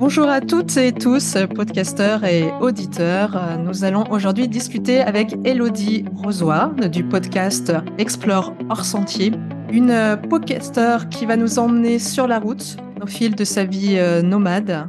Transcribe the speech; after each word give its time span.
Bonjour 0.00 0.30
à 0.30 0.40
toutes 0.40 0.78
et 0.78 0.92
tous, 0.92 1.36
podcasteurs 1.54 2.24
et 2.24 2.50
auditeurs. 2.62 3.58
Nous 3.58 3.84
allons 3.84 4.10
aujourd'hui 4.10 4.48
discuter 4.48 5.02
avec 5.02 5.36
Elodie 5.44 6.06
Rosoy 6.16 6.74
du 6.88 7.04
podcast 7.04 7.70
Explore 7.98 8.54
hors 8.70 8.86
sentier, 8.86 9.30
une 9.70 10.18
podcasteur 10.30 11.10
qui 11.10 11.26
va 11.26 11.36
nous 11.36 11.58
emmener 11.58 11.98
sur 11.98 12.26
la 12.26 12.38
route 12.38 12.78
au 13.02 13.06
fil 13.06 13.34
de 13.34 13.44
sa 13.44 13.64
vie 13.64 13.98
euh, 13.98 14.22
nomade. 14.22 14.88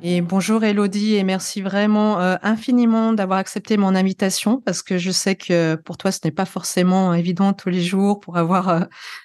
Et 0.00 0.22
bonjour 0.22 0.64
Elodie 0.64 1.16
et 1.16 1.22
merci 1.22 1.60
vraiment 1.60 2.18
euh, 2.20 2.36
infiniment 2.42 3.12
d'avoir 3.12 3.38
accepté 3.38 3.76
mon 3.76 3.94
invitation 3.94 4.62
parce 4.64 4.82
que 4.82 4.96
je 4.96 5.10
sais 5.10 5.36
que 5.36 5.74
pour 5.74 5.98
toi 5.98 6.10
ce 6.10 6.20
n'est 6.24 6.30
pas 6.30 6.46
forcément 6.46 7.12
évident 7.12 7.52
tous 7.52 7.68
les 7.68 7.82
jours 7.82 8.20
pour 8.20 8.38
avoir 8.38 8.70
euh, 8.70 8.80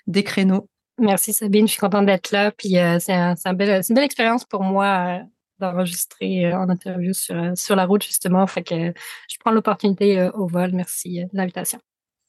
des 0.08 0.24
créneaux. 0.24 0.68
Merci 1.00 1.34
Sabine, 1.34 1.68
je 1.68 1.74
suis 1.74 1.80
contente 1.80 2.06
d'être 2.06 2.32
là. 2.32 2.52
Puis 2.52 2.76
c'est 3.00 3.14
un, 3.14 3.36
une 3.36 3.56
belle 3.56 4.04
expérience 4.04 4.46
pour 4.46 4.64
moi 4.64 5.22
d'enregistrer 5.60 6.54
en 6.54 6.70
interview 6.70 7.14
sur, 7.14 7.36
sur 7.56 7.76
la 7.76 7.86
route 7.86 8.04
justement. 8.04 8.46
Fait 8.48 8.64
que 8.64 8.94
je 9.30 9.38
prends 9.40 9.52
l'opportunité 9.52 10.30
au 10.34 10.48
vol. 10.48 10.72
Merci 10.74 11.26
de 11.26 11.30
l'invitation. 11.34 11.80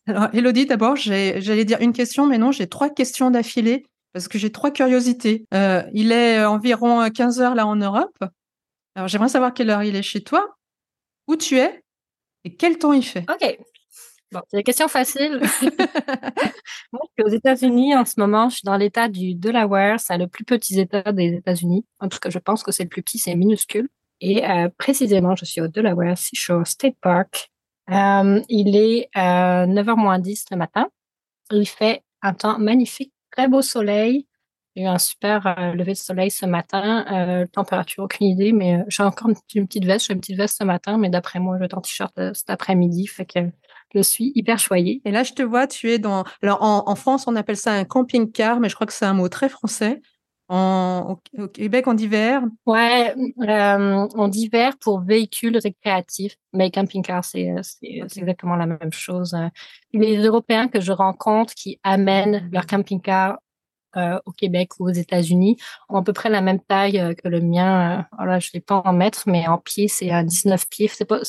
Alors 0.07 0.29
Elodie, 0.33 0.67
d'abord, 0.67 0.97
j'allais 0.97 1.65
dire 1.65 1.81
une 1.81 1.93
question, 1.93 2.27
mais 2.27 2.39
non, 2.39 2.53
j'ai 2.53 2.67
trois 2.67 2.91
questions 2.91 3.31
d'affilée 3.31 3.87
parce 4.13 4.29
que 4.29 4.39
j'ai 4.39 4.51
trois 4.51 4.71
curiosités. 4.71 5.45
Euh, 5.55 5.83
il 5.93 6.13
est 6.13 6.45
environ 6.45 7.09
15 7.09 7.41
heures 7.41 7.55
là 7.55 7.67
en 7.67 7.77
Europe. 7.77 8.19
Alors 8.95 9.09
j'aimerais 9.09 9.29
savoir 9.29 9.55
quelle 9.55 9.71
heure 9.71 9.83
il 9.83 9.95
est 9.97 10.03
chez 10.03 10.23
toi, 10.23 10.57
où 11.29 11.37
tu 11.37 11.59
es 11.59 11.83
et 12.45 12.57
quel 12.57 12.79
temps 12.79 12.93
il 12.93 13.05
fait. 13.05 13.25
OK. 13.31 13.59
Bon, 14.33 14.41
c'est 14.49 14.59
une 14.59 14.63
question 14.63 14.89
facile. 14.89 15.41
Moi, 16.93 17.03
je 17.05 17.23
suis 17.23 17.25
aux 17.25 17.29
États-Unis 17.29 17.97
en 17.97 18.05
ce 18.05 18.19
moment. 18.19 18.49
Je 18.49 18.57
suis 18.57 18.65
dans 18.65 18.77
l'État 18.77 19.09
du 19.09 19.35
Delaware. 19.35 19.99
C'est 19.99 20.19
le 20.19 20.29
plus 20.29 20.45
petit 20.45 20.79
État 20.79 21.13
des 21.13 21.35
États-Unis. 21.35 21.85
En 21.99 22.09
tout 22.09 22.19
cas, 22.19 22.31
je 22.31 22.39
pense 22.39 22.63
que 22.63 22.71
c'est 22.73 22.85
le 22.85 22.89
plus 22.89 23.03
petit, 23.03 23.19
c'est 23.19 23.35
minuscule. 23.35 23.89
Et 24.21 24.49
euh, 24.49 24.69
précisément, 24.79 25.35
je 25.35 25.45
suis 25.45 25.61
au 25.61 25.69
Delaware 25.69 26.17
Seashore 26.17 26.67
State 26.67 26.97
Park. 27.01 27.51
Euh, 27.91 28.41
il 28.49 28.77
est 28.77 29.09
9h 29.17 29.97
moins 29.97 30.19
10 30.19 30.45
le 30.53 30.57
matin. 30.57 30.89
Il 31.51 31.67
fait 31.67 32.03
un 32.23 32.35
temps 32.35 32.59
magnifique 32.59 33.13
très 33.31 33.49
beau 33.49 33.63
soleil. 33.63 34.27
A 34.77 34.81
eu 34.81 34.85
un 34.85 34.99
super 34.99 35.47
euh, 35.47 35.73
lever 35.73 35.93
de 35.93 35.99
soleil 35.99 36.31
ce 36.31 36.47
matin. 36.47 37.05
Euh, 37.11 37.47
température, 37.47 38.05
aucune 38.05 38.29
idée, 38.29 38.53
mais 38.53 38.77
euh, 38.77 38.85
j'ai 38.89 39.03
encore 39.03 39.29
une, 39.55 39.67
petite 39.67 39.85
veste. 39.85 40.07
J'ai 40.07 40.15
une 40.15 40.21
petite 40.21 40.37
veste 40.37 40.59
ce 40.59 40.65
matin, 40.65 40.97
mais 40.99 41.09
d'après 41.11 41.41
moi, 41.41 41.57
je 41.57 41.65
vais 41.65 41.75
en 41.75 41.81
t-shirt 41.81 42.15
cet 42.35 42.51
après-midi. 42.51 43.07
Fait 43.07 43.25
que 43.25 43.41
je 43.95 44.01
suis 44.01 44.33
hyper 44.35 44.59
choyée. 44.59 45.01
Et 45.05 45.11
là, 45.11 45.23
je 45.23 45.33
te 45.33 45.43
vois, 45.43 45.67
tu 45.67 45.91
es 45.91 45.99
dans. 45.99 46.25
Alors, 46.43 46.63
en, 46.63 46.95
France, 46.95 47.27
on 47.27 47.37
appelle 47.37 47.57
ça 47.57 47.73
un 47.73 47.85
camping-car, 47.85 48.61
mais 48.61 48.69
je 48.69 48.75
crois 48.75 48.87
que 48.87 48.93
c'est 48.93 49.05
un 49.05 49.15
mot 49.15 49.29
très 49.29 49.49
français. 49.49 50.01
En, 50.49 51.17
au, 51.39 51.47
Québec, 51.47 51.87
on 51.87 51.95
dit 51.95 52.09
vert 52.09 52.43
Ouais, 52.67 53.15
euh, 53.41 54.09
on 54.17 54.29
dit 54.29 54.49
vert 54.49 54.77
pour 54.81 55.01
véhicule 55.01 55.57
récréatif, 55.57 56.35
mais 56.53 56.73
camping-car, 56.73 57.25
c'est 57.25 57.55
exactement 58.17 58.57
la 58.57 58.67
même 58.67 58.93
chose. 58.93 59.37
Les 59.93 60.17
Européens 60.17 60.67
que 60.67 60.81
je 60.81 60.91
rencontre 60.91 61.55
qui 61.55 61.79
amènent 61.85 62.49
leur 62.53 62.67
camping-car 62.67 63.39
euh, 63.97 64.21
au 64.25 64.31
Québec 64.31 64.71
ou 64.79 64.89
aux 64.89 64.93
États-Unis 64.93 65.57
ont 65.89 65.97
à 65.97 66.03
peu 66.03 66.13
près 66.13 66.29
la 66.29 66.41
même 66.41 66.61
taille 66.61 67.01
euh, 67.01 67.13
que 67.13 67.27
le 67.27 67.41
mien. 67.41 68.07
Alors 68.17 68.39
je 68.39 68.49
ne 68.49 68.53
vais 68.53 68.61
pas 68.61 68.83
en 68.85 68.93
mètres, 68.93 69.25
mais 69.27 69.49
en 69.49 69.59
pieds, 69.59 69.89
c'est 69.89 70.13
un 70.13 70.23
19 70.23 70.69
pieds. 70.69 70.87
C'est 70.87 71.05
pas, 71.05 71.25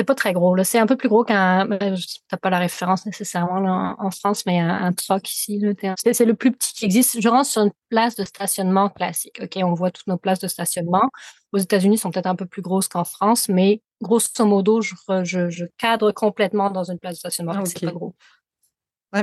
c'est 0.00 0.04
pas 0.04 0.14
très 0.14 0.32
gros. 0.32 0.54
Là. 0.54 0.64
C'est 0.64 0.78
un 0.78 0.86
peu 0.86 0.96
plus 0.96 1.10
gros 1.10 1.24
qu'un. 1.24 1.66
Ben, 1.66 1.94
t'as 2.28 2.38
pas 2.38 2.48
la 2.48 2.58
référence 2.58 3.04
nécessairement 3.04 3.94
en, 3.98 4.10
France, 4.10 4.46
mais 4.46 4.58
un, 4.58 4.70
un 4.70 4.92
truck 4.94 5.30
ici. 5.30 5.62
C'est, 6.02 6.24
le 6.24 6.34
plus 6.34 6.52
petit 6.52 6.72
qui 6.72 6.86
existe. 6.86 7.20
Je 7.20 7.28
rentre 7.28 7.50
sur 7.50 7.62
une 7.62 7.72
place 7.90 8.16
de 8.16 8.24
stationnement 8.24 8.88
classique. 8.88 9.38
Ok, 9.42 9.58
on 9.62 9.74
voit 9.74 9.90
toutes 9.90 10.06
nos 10.06 10.16
places 10.16 10.38
de 10.38 10.48
stationnement. 10.48 11.10
Aux 11.52 11.58
États-Unis, 11.58 11.98
sont 11.98 12.10
peut-être 12.10 12.28
un 12.28 12.34
peu 12.34 12.46
plus 12.46 12.62
grosses 12.62 12.88
qu'en 12.88 13.04
France, 13.04 13.50
mais 13.50 13.82
grosso 14.00 14.46
modo, 14.46 14.80
je, 14.80 14.94
je, 15.22 15.50
je 15.50 15.66
cadre 15.76 16.12
complètement 16.12 16.70
dans 16.70 16.84
une 16.84 16.98
place 16.98 17.14
de 17.14 17.18
stationnement. 17.18 17.52
Ah, 17.56 17.62
C'est 17.66 17.84
pas 17.84 17.92
gros. 17.92 18.14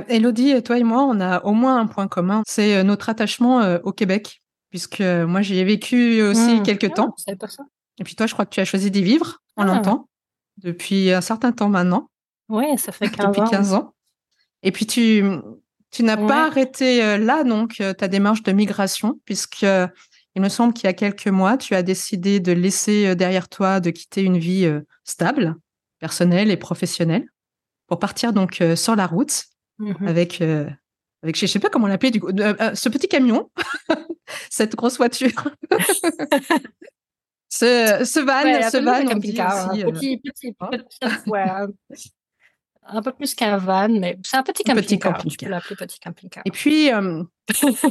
Elodie, 0.09 0.61
toi 0.61 0.77
et 0.77 0.83
moi, 0.83 1.03
on 1.05 1.19
a 1.19 1.43
au 1.43 1.53
moins 1.53 1.79
un 1.79 1.87
point 1.87 2.07
commun. 2.07 2.43
C'est 2.45 2.75
euh, 2.75 2.83
notre 2.83 3.09
attachement 3.09 3.61
euh, 3.61 3.79
au 3.83 3.93
Québec, 3.93 4.43
puisque 4.69 5.01
moi, 5.01 5.41
j'y 5.41 5.57
ai 5.57 5.63
vécu 5.63 6.21
aussi 6.21 6.59
mmh. 6.59 6.63
quelques 6.63 6.91
ah, 6.91 6.95
temps. 6.95 7.15
Pas 7.39 7.47
ça. 7.47 7.63
Et 7.99 8.03
puis 8.03 8.13
toi, 8.15 8.27
je 8.27 8.33
crois 8.33 8.45
que 8.45 8.51
tu 8.51 8.59
as 8.59 8.65
choisi 8.65 8.91
d'y 8.91 9.01
vivre 9.01 9.39
en 9.55 9.63
ah. 9.63 9.73
longtemps 9.73 10.07
depuis 10.57 11.11
un 11.11 11.21
certain 11.21 11.51
temps 11.51 11.69
maintenant. 11.69 12.09
Oui, 12.49 12.77
ça 12.77 12.91
fait 12.91 13.09
15 13.09 13.27
depuis 13.35 13.49
15 13.49 13.73
ans. 13.73 13.93
Et 14.63 14.71
puis 14.71 14.85
tu, 14.85 15.23
tu 15.91 16.03
n'as 16.03 16.17
pas 16.17 16.47
arrêté 16.47 17.03
euh, 17.03 17.17
là, 17.17 17.43
donc, 17.43 17.79
euh, 17.79 17.93
ta 17.93 18.07
démarche 18.07 18.43
de 18.43 18.51
migration, 18.51 19.19
puisque 19.25 19.65
il 20.35 20.41
me 20.41 20.49
semble 20.49 20.73
qu'il 20.73 20.85
y 20.85 20.87
a 20.87 20.93
quelques 20.93 21.27
mois, 21.27 21.57
tu 21.57 21.75
as 21.75 21.83
décidé 21.83 22.39
de 22.39 22.51
laisser 22.51 23.07
euh, 23.07 23.15
derrière 23.15 23.49
toi, 23.49 23.79
de 23.79 23.89
quitter 23.89 24.23
une 24.23 24.37
vie 24.37 24.69
stable, 25.03 25.55
personnelle 25.99 26.51
et 26.51 26.57
professionnelle, 26.57 27.25
pour 27.87 27.99
partir 27.99 28.33
donc 28.33 28.61
sur 28.75 28.95
la 28.95 29.07
route 29.07 29.45
mmh 29.79 30.07
avec, 30.07 30.41
avec, 31.23 31.37
je 31.37 31.45
ne 31.45 31.47
sais 31.47 31.59
pas 31.59 31.69
comment 31.69 31.87
l'appeler, 31.87 32.11
du 32.11 32.19
coup, 32.19 32.29
ce 32.29 32.89
petit 32.89 33.07
camion, 33.07 33.49
cette 34.49 34.75
grosse 34.75 34.97
voiture. 34.97 35.31
Ce, 37.49 38.03
ce 38.03 38.19
van, 38.19 38.69
ce 38.69 38.77
van, 38.77 39.09
un 39.09 39.19
petit, 39.19 39.39
euh, 39.39 39.91
petit, 39.91 40.17
petit, 40.17 40.55
hein? 40.59 40.69
petit 40.69 41.29
ouais, 41.29 41.45
un, 42.87 43.01
peu 43.01 43.11
plus 43.13 43.35
qu'un 43.35 43.57
van, 43.57 43.87
mais 43.87 44.17
c'est 44.23 44.37
un 44.37 44.43
petit 44.43 44.63
camping-car. 44.63 45.13
Camping 45.13 45.37
peux 45.37 45.49
l'appeler 45.49 45.75
petit 45.75 45.99
camping-car. 45.99 46.43
Et 46.45 46.51
puis, 46.51 46.91
euh, 46.91 47.23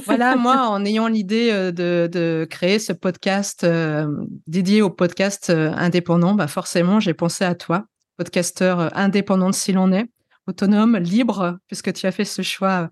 voilà, 0.05 0.37
moi, 0.37 0.69
en 0.69 0.85
ayant 0.85 1.09
l'idée 1.09 1.51
euh, 1.53 1.73
de, 1.73 2.09
de, 2.13 2.47
créer 2.49 2.79
ce 2.79 2.93
podcast 2.93 3.65
euh, 3.65 4.07
dédié 4.47 4.83
au 4.83 4.91
podcast 4.91 5.51
indépendant, 5.51 6.35
bah 6.35 6.49
forcément, 6.49 7.01
j'ai 7.01 7.15
pensé 7.15 7.45
à 7.45 7.55
toi, 7.55 7.87
podcasteur 8.19 8.97
indépendant 8.97 9.53
si 9.53 9.73
l'on 9.73 9.91
est, 9.93 10.07
autonome, 10.47 10.99
libre, 10.99 11.59
puisque 11.67 11.93
tu 11.95 12.07
as 12.07 12.13
fait 12.13 12.25
ce 12.25 12.43
choix 12.43 12.91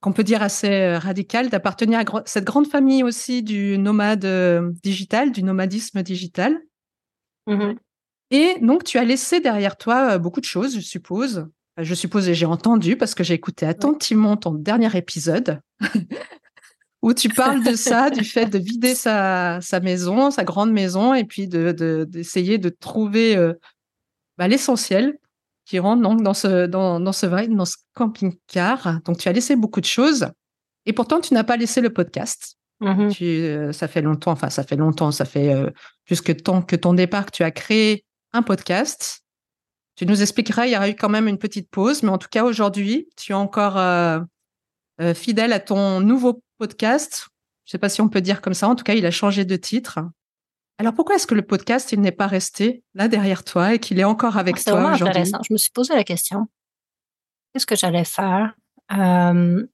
qu'on 0.00 0.12
peut 0.12 0.24
dire 0.24 0.42
assez 0.42 0.70
euh, 0.70 0.98
radical, 0.98 1.48
d'appartenir 1.48 2.00
à 2.00 2.22
cette 2.24 2.44
grande 2.44 2.68
famille 2.68 3.02
aussi 3.02 3.42
du 3.42 3.78
nomade 3.78 4.24
euh, 4.24 4.70
digital, 4.82 5.32
du 5.32 5.42
nomadisme 5.42 6.02
digital. 6.02 6.58
Mmh 7.46 7.74
et 8.30 8.56
donc, 8.60 8.84
tu 8.84 8.98
as 8.98 9.04
laissé 9.04 9.40
derrière 9.40 9.78
toi 9.78 10.10
euh, 10.10 10.18
beaucoup 10.18 10.40
de 10.40 10.44
choses, 10.44 10.74
je 10.74 10.80
suppose. 10.80 11.48
Je 11.78 11.94
suppose 11.94 12.28
et 12.28 12.34
j'ai 12.34 12.44
entendu 12.44 12.94
parce 12.94 13.14
que 13.14 13.24
j'ai 13.24 13.32
écouté 13.32 13.64
attentivement 13.64 14.36
ton 14.36 14.52
dernier 14.52 14.94
épisode 14.94 15.62
où 17.02 17.14
tu 17.14 17.30
parles 17.30 17.64
de 17.64 17.74
ça, 17.74 18.10
du 18.10 18.24
fait 18.24 18.44
de 18.44 18.58
vider 18.58 18.94
sa, 18.94 19.62
sa 19.62 19.80
maison, 19.80 20.30
sa 20.30 20.44
grande 20.44 20.72
maison, 20.72 21.14
et 21.14 21.24
puis 21.24 21.48
d'essayer 21.48 22.58
de, 22.58 22.68
de, 22.68 22.76
trouver 22.78 23.34
bah, 24.36 24.46
l'essentiel 24.46 25.18
qui 25.68 25.78
rentre 25.78 26.02
donc 26.02 26.22
dans 26.22 26.32
ce, 26.32 26.66
dans, 26.66 26.98
dans 26.98 27.12
ce, 27.12 27.26
dans 27.26 27.64
ce 27.66 27.76
camping-car. 27.92 29.00
Donc, 29.04 29.18
tu 29.18 29.28
as 29.28 29.32
laissé 29.32 29.54
beaucoup 29.54 29.82
de 29.82 29.86
choses. 29.86 30.28
Et 30.86 30.94
pourtant, 30.94 31.20
tu 31.20 31.34
n'as 31.34 31.44
pas 31.44 31.58
laissé 31.58 31.82
le 31.82 31.90
podcast. 31.90 32.56
Mmh 32.80 33.08
tu, 33.08 33.24
euh, 33.24 33.72
ça 33.72 33.88
fait 33.88 34.00
longtemps, 34.00 34.30
enfin, 34.30 34.50
ça 34.50 34.62
fait 34.62 34.76
longtemps, 34.76 35.10
ça 35.10 35.24
fait 35.24 35.52
euh, 35.52 35.68
plus 36.06 36.20
que, 36.20 36.30
temps 36.30 36.62
que 36.62 36.76
ton 36.76 36.94
départ 36.94 37.26
que 37.26 37.32
tu 37.32 37.42
as 37.42 37.50
créé 37.50 38.04
un 38.32 38.42
podcast. 38.42 39.20
Tu 39.96 40.06
nous 40.06 40.22
expliqueras, 40.22 40.66
il 40.66 40.72
y 40.72 40.76
aura 40.76 40.88
eu 40.88 40.94
quand 40.94 41.08
même 41.08 41.28
une 41.28 41.38
petite 41.38 41.68
pause, 41.70 42.02
mais 42.02 42.10
en 42.10 42.18
tout 42.18 42.28
cas, 42.30 42.44
aujourd'hui, 42.44 43.08
tu 43.16 43.32
es 43.32 43.34
encore 43.34 43.76
euh, 43.76 44.20
fidèle 45.12 45.52
à 45.52 45.60
ton 45.60 46.00
nouveau 46.00 46.40
podcast. 46.56 47.26
Je 47.64 47.70
ne 47.70 47.72
sais 47.72 47.78
pas 47.78 47.88
si 47.90 48.00
on 48.00 48.08
peut 48.08 48.22
dire 48.22 48.40
comme 48.40 48.54
ça. 48.54 48.68
En 48.68 48.74
tout 48.74 48.84
cas, 48.84 48.94
il 48.94 49.04
a 49.04 49.10
changé 49.10 49.44
de 49.44 49.56
titre. 49.56 49.98
Alors 50.78 50.94
pourquoi 50.94 51.16
est-ce 51.16 51.26
que 51.26 51.34
le 51.34 51.42
podcast 51.42 51.92
il 51.92 52.00
n'est 52.00 52.12
pas 52.12 52.28
resté 52.28 52.84
là 52.94 53.08
derrière 53.08 53.44
toi 53.44 53.74
et 53.74 53.78
qu'il 53.78 53.98
est 53.98 54.04
encore 54.04 54.36
avec 54.36 54.56
ah, 54.60 54.70
toi 54.70 54.80
aujourd'hui? 54.92 55.08
intéressant. 55.08 55.38
Je 55.46 55.52
me 55.52 55.58
suis 55.58 55.70
posé 55.70 55.94
la 55.94 56.04
question 56.04 56.48
qu'est-ce 57.52 57.66
que 57.66 57.76
j'allais 57.76 58.04
faire 58.04 58.54
euh, 58.92 59.66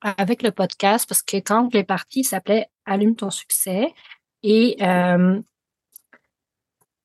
avec 0.00 0.42
le 0.42 0.52
podcast? 0.52 1.08
Parce 1.08 1.22
que 1.22 1.38
quand 1.38 1.68
je 1.72 1.78
l'ai 1.78 1.84
parti, 1.84 2.20
il 2.20 2.24
s'appelait 2.24 2.68
Allume 2.84 3.16
ton 3.16 3.30
succès 3.30 3.92
et 4.42 4.76
euh, 4.80 5.40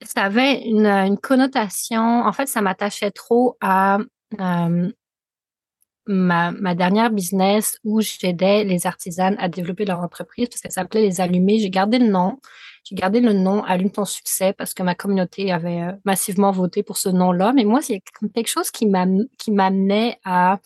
ça 0.03 0.23
avait 0.23 0.61
une, 0.61 1.17
connotation. 1.21 2.21
En 2.21 2.31
fait, 2.33 2.47
ça 2.47 2.61
m'attachait 2.61 3.11
trop 3.11 3.57
à 3.61 3.97
euh, 4.39 4.91
ma, 6.07 6.51
dernière 6.75 7.11
business 7.11 7.77
où 7.83 8.01
j'aidais 8.01 8.63
les 8.63 8.87
artisanes 8.87 9.35
à 9.39 9.49
développer 9.49 9.85
leur 9.85 9.99
entreprise 9.99 10.47
parce 10.49 10.61
qu'elle 10.61 10.71
s'appelait 10.71 11.01
Les 11.01 11.21
Allumés. 11.21 11.59
J'ai 11.59 11.69
gardé 11.69 11.99
le 11.99 12.07
nom. 12.07 12.39
J'ai 12.83 12.95
gardé 12.95 13.19
le 13.19 13.33
nom 13.33 13.63
Allume 13.63 13.91
ton 13.91 14.05
succès 14.05 14.53
parce 14.53 14.73
que 14.73 14.81
ma 14.81 14.95
communauté 14.95 15.51
avait 15.51 15.81
euh, 15.81 15.91
massivement 16.05 16.51
voté 16.51 16.83
pour 16.83 16.97
ce 16.97 17.09
nom-là. 17.09 17.51
Mais 17.53 17.65
moi, 17.65 17.81
c'est 17.81 18.01
quelque 18.33 18.47
chose 18.47 18.71
qui 18.71 18.85
m'amenait 18.85 20.19
à, 20.23 20.59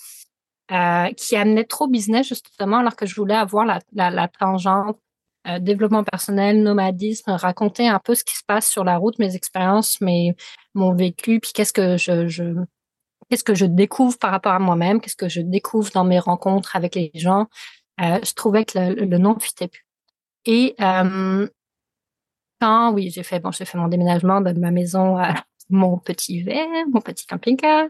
qui 1.18 1.36
amenait 1.36 1.66
trop 1.66 1.88
business 1.88 2.28
justement 2.30 2.78
alors 2.78 2.96
que 2.96 3.06
je 3.06 3.16
voulais 3.16 3.36
avoir 3.36 3.66
la, 3.66 4.28
tangente 4.28 5.00
euh, 5.48 5.60
développement 5.60 6.04
personnel, 6.04 6.62
nomadisme, 6.62 7.32
raconter 7.32 7.88
un 7.88 8.00
peu 8.00 8.14
ce 8.14 8.24
qui 8.24 8.36
se 8.36 8.44
passe 8.46 8.68
sur 8.68 8.84
la 8.84 8.98
route, 8.98 9.18
mes 9.18 9.36
expériences, 9.36 10.00
mes, 10.00 10.36
mon 10.76 10.94
vécu, 10.94 11.40
puis 11.40 11.52
qu'est-ce 11.54 11.74
que 11.74 11.98
je 11.98 12.54
qu'est-ce 13.32 13.46
que 13.46 13.56
je 13.56 13.66
découvre 13.66 14.18
par 14.18 14.32
rapport 14.32 14.52
à 14.52 14.60
moi-même, 14.60 15.00
qu'est-ce 15.00 15.16
que 15.16 15.30
je 15.30 15.40
découvre 15.40 15.90
dans 15.92 16.04
mes 16.04 16.20
rencontres 16.20 16.76
avec 16.76 16.96
les 16.96 17.12
gens. 17.16 17.48
Euh, 18.02 18.20
je 18.24 18.34
trouvais 18.34 18.66
que 18.66 18.78
le, 18.78 19.06
le 19.06 19.18
nom 19.18 19.36
ne 19.36 19.40
fitait 19.40 19.70
plus. 19.70 19.86
Et 20.46 20.76
quand, 22.60 22.92
oui, 22.94 23.10
j'ai 23.10 23.24
fait, 23.24 23.40
bon, 23.40 23.52
j'ai 23.52 23.64
fait 23.64 23.78
mon 23.78 23.88
déménagement 23.88 24.42
de 24.42 24.52
ma 24.52 24.72
maison 24.72 25.18
à 25.18 25.34
mon 25.70 25.98
petit 25.98 26.44
verre, 26.44 26.68
mon 26.92 27.00
petit 27.00 27.26
camping-car. 27.26 27.88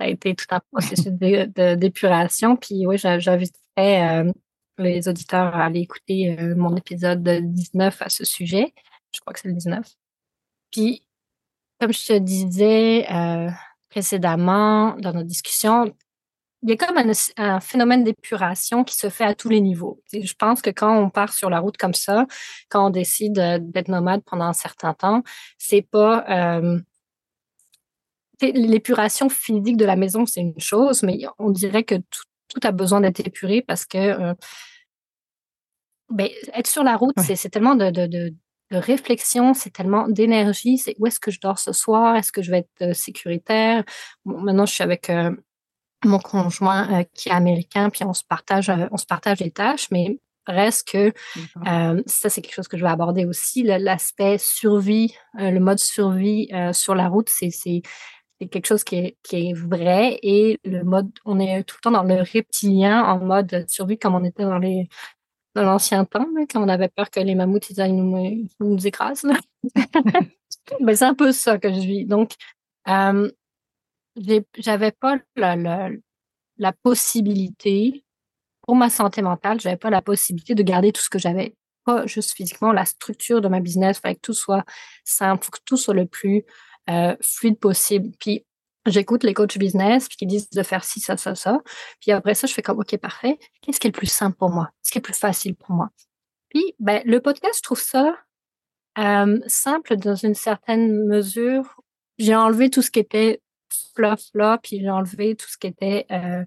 Ça 0.00 0.06
a 0.06 0.08
été 0.08 0.34
tout 0.34 0.46
un 0.50 0.60
processus 0.72 1.12
d'épuration. 1.12 2.56
Puis 2.56 2.84
oui, 2.84 2.98
j'inviterais 2.98 4.24
les 4.78 5.08
auditeurs 5.08 5.54
à 5.54 5.66
aller 5.66 5.80
écouter 5.80 6.36
mon 6.56 6.74
épisode 6.74 7.22
19 7.22 8.02
à 8.02 8.08
ce 8.08 8.24
sujet. 8.24 8.74
Je 9.14 9.20
crois 9.20 9.32
que 9.32 9.38
c'est 9.38 9.48
le 9.48 9.54
19. 9.54 9.86
Puis, 10.72 11.06
comme 11.78 11.92
je 11.92 12.06
te 12.06 12.18
disais 12.18 13.06
précédemment 13.92 14.96
dans 14.96 15.12
notre 15.12 15.26
discussion, 15.26 15.94
il 16.62 16.70
y 16.70 16.72
a 16.72 16.76
comme 16.76 16.96
un, 17.36 17.60
phénomène 17.60 18.04
d'épuration 18.04 18.84
qui 18.84 18.94
se 18.94 19.10
fait 19.10 19.24
à 19.24 19.34
tous 19.34 19.48
les 19.48 19.60
niveaux. 19.60 20.00
je 20.12 20.34
pense 20.34 20.62
que 20.62 20.70
quand 20.70 20.96
on 20.96 21.10
part 21.10 21.32
sur 21.32 21.50
la 21.50 21.58
route 21.60 21.76
comme 21.76 21.92
ça, 21.92 22.26
quand 22.70 22.86
on 22.86 22.90
décide 22.90 23.34
d'être 23.34 23.88
nomade 23.88 24.22
pendant 24.24 24.46
un 24.46 24.52
certain 24.52 24.94
temps, 24.94 25.22
c'est 25.58 25.82
pas 25.82 26.24
euh, 26.30 26.80
l'épuration 28.40 29.28
physique 29.28 29.76
de 29.76 29.84
la 29.84 29.96
maison, 29.96 30.24
c'est 30.24 30.40
une 30.40 30.58
chose, 30.58 31.02
mais 31.02 31.18
on 31.38 31.50
dirait 31.50 31.84
que 31.84 31.96
tout, 31.96 32.60
a 32.62 32.70
besoin 32.70 33.00
d'être 33.00 33.20
épuré 33.20 33.62
parce 33.62 33.84
que 33.86 33.98
euh, 33.98 34.34
ben, 36.10 36.28
être 36.54 36.66
sur 36.66 36.84
la 36.84 36.96
route, 36.96 37.14
c'est 37.18 37.48
tellement 37.48 37.74
de, 37.74 37.90
de, 37.90 38.06
de, 38.06 38.34
réflexion, 38.78 39.54
c'est 39.54 39.70
tellement 39.70 40.08
d'énergie. 40.08 40.78
C'est 40.78 40.94
où 40.98 41.06
est-ce 41.06 41.20
que 41.20 41.30
je 41.30 41.40
dors 41.40 41.58
ce 41.58 41.72
soir? 41.72 42.16
Est-ce 42.16 42.32
que 42.32 42.42
je 42.42 42.50
vais 42.50 42.58
être 42.58 42.82
euh, 42.90 42.92
sécuritaire? 42.92 43.84
maintenant, 44.24 44.66
je 44.66 44.72
suis 44.72 44.84
avec 44.84 45.10
mon 46.04 46.18
conjoint 46.18 47.00
euh, 47.00 47.04
qui 47.14 47.28
est 47.28 47.32
américain, 47.32 47.90
puis 47.90 48.04
on 48.04 48.12
se 48.12 48.24
partage, 48.24 48.68
euh, 48.70 48.86
on 48.90 48.96
se 48.96 49.06
partage 49.06 49.40
les 49.40 49.50
tâches, 49.50 49.88
mais 49.90 50.18
reste 50.46 50.88
que 50.88 51.12
euh, 51.68 52.02
ça, 52.06 52.28
c'est 52.28 52.42
quelque 52.42 52.54
chose 52.54 52.68
que 52.68 52.76
je 52.76 52.82
vais 52.82 52.90
aborder 52.90 53.24
aussi. 53.24 53.62
L'aspect 53.62 54.38
survie, 54.38 55.14
le 55.34 55.60
mode 55.60 55.78
survie 55.78 56.50
sur 56.72 56.96
la 56.96 57.06
route, 57.06 57.28
c'est 57.28 57.82
quelque 58.50 58.66
chose 58.66 58.82
qui 58.82 58.96
est, 58.96 59.16
qui 59.22 59.50
est 59.50 59.52
vrai. 59.52 60.18
Et 60.24 60.58
le 60.64 60.82
mode, 60.82 61.12
on 61.24 61.38
est 61.38 61.62
tout 61.62 61.76
le 61.78 61.82
temps 61.82 61.90
dans 61.92 62.02
le 62.02 62.22
reptilien 62.22 63.04
en 63.04 63.20
mode 63.20 63.66
survie 63.68 63.98
comme 63.98 64.16
on 64.16 64.24
était 64.24 64.42
dans 64.42 64.58
les 64.58 64.88
dans 65.54 65.64
l'ancien 65.64 66.04
temps, 66.04 66.26
quand 66.50 66.62
on 66.62 66.68
avait 66.68 66.88
peur 66.88 67.10
que 67.10 67.20
les 67.20 67.34
mammouths 67.34 67.70
ils 67.70 67.94
nous, 67.94 68.48
nous 68.60 68.86
écrasent. 68.86 69.26
Mais 70.80 70.94
c'est 70.96 71.04
un 71.04 71.14
peu 71.14 71.32
ça 71.32 71.58
que 71.58 71.72
je 71.72 71.80
vis. 71.80 72.06
Donc, 72.06 72.32
j'avais 74.16 74.92
pas 74.92 75.18
la, 75.36 75.56
la, 75.56 75.90
la, 76.58 76.72
possibilité, 76.72 78.04
pour 78.62 78.76
ma 78.76 78.90
santé 78.90 79.22
mentale, 79.22 79.60
j'avais 79.60 79.76
pas 79.76 79.90
la 79.90 80.02
possibilité 80.02 80.54
de 80.54 80.62
garder 80.62 80.92
tout 80.92 81.02
ce 81.02 81.10
que 81.10 81.18
j'avais. 81.18 81.54
Pas 81.84 82.06
juste 82.06 82.32
physiquement, 82.32 82.72
la 82.72 82.84
structure 82.84 83.40
de 83.40 83.48
ma 83.48 83.60
business, 83.60 83.98
il 83.98 84.00
fallait 84.00 84.14
que 84.14 84.20
tout 84.20 84.34
soit 84.34 84.64
simple, 85.04 85.48
que 85.48 85.58
tout 85.64 85.76
soit 85.76 85.94
le 85.94 86.06
plus 86.06 86.44
euh, 86.88 87.16
fluide 87.20 87.58
possible. 87.58 88.10
Puis 88.18 88.44
j'écoute 88.86 89.24
les 89.24 89.34
coachs 89.34 89.58
business 89.58 90.08
qui 90.08 90.26
disent 90.26 90.50
de 90.50 90.62
faire 90.62 90.84
ci, 90.84 91.00
ça, 91.00 91.16
ça, 91.16 91.34
ça. 91.34 91.60
Puis 92.00 92.12
après 92.12 92.34
ça, 92.34 92.46
je 92.46 92.52
fais 92.52 92.62
comme 92.62 92.80
OK, 92.80 92.96
parfait. 92.98 93.38
Qu'est-ce 93.60 93.80
qui 93.80 93.86
est 93.86 93.90
le 93.90 93.98
plus 93.98 94.10
simple 94.10 94.36
pour 94.36 94.50
moi? 94.50 94.70
Qu'est-ce 94.82 94.92
qui 94.92 94.98
est 94.98 95.00
le 95.00 95.04
plus 95.04 95.18
facile 95.18 95.54
pour 95.54 95.70
moi? 95.70 95.90
Puis 96.48 96.74
ben, 96.78 97.02
le 97.04 97.20
podcast, 97.20 97.58
je 97.58 97.62
trouve 97.62 97.80
ça 97.80 98.16
euh, 98.98 99.38
simple 99.46 99.96
dans 99.96 100.14
une 100.14 100.34
certaine 100.34 101.06
mesure. 101.06 101.80
J'ai 102.18 102.34
enlevé 102.34 102.70
tout 102.70 102.82
ce 102.82 102.90
qui 102.90 102.98
était 102.98 103.40
fluff 103.94 104.20
là, 104.34 104.58
puis 104.62 104.80
j'ai 104.80 104.90
enlevé 104.90 105.34
tout 105.34 105.48
ce 105.48 105.56
qui 105.56 105.66
était 105.66 106.06
euh, 106.10 106.44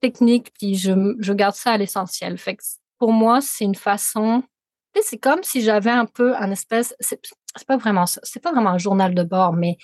technique, 0.00 0.52
puis 0.58 0.74
je, 0.74 1.14
je 1.20 1.32
garde 1.32 1.54
ça 1.54 1.72
à 1.72 1.78
l'essentiel. 1.78 2.36
Fait 2.38 2.56
que 2.56 2.62
pour 2.98 3.12
moi, 3.12 3.40
c'est 3.40 3.64
une 3.64 3.74
façon. 3.74 4.42
C'est 5.02 5.18
comme 5.18 5.42
si 5.42 5.60
j'avais 5.62 5.90
un 5.90 6.06
peu 6.06 6.36
un 6.36 6.50
espèce. 6.50 6.94
C'est 7.00 7.20
pas 7.66 7.76
vraiment 7.76 8.06
ça. 8.06 8.20
C'est 8.22 8.40
pas 8.40 8.52
vraiment 8.52 8.70
un 8.70 8.78
journal 8.78 9.14
de 9.14 9.22
bord, 9.22 9.52
mais 9.52 9.76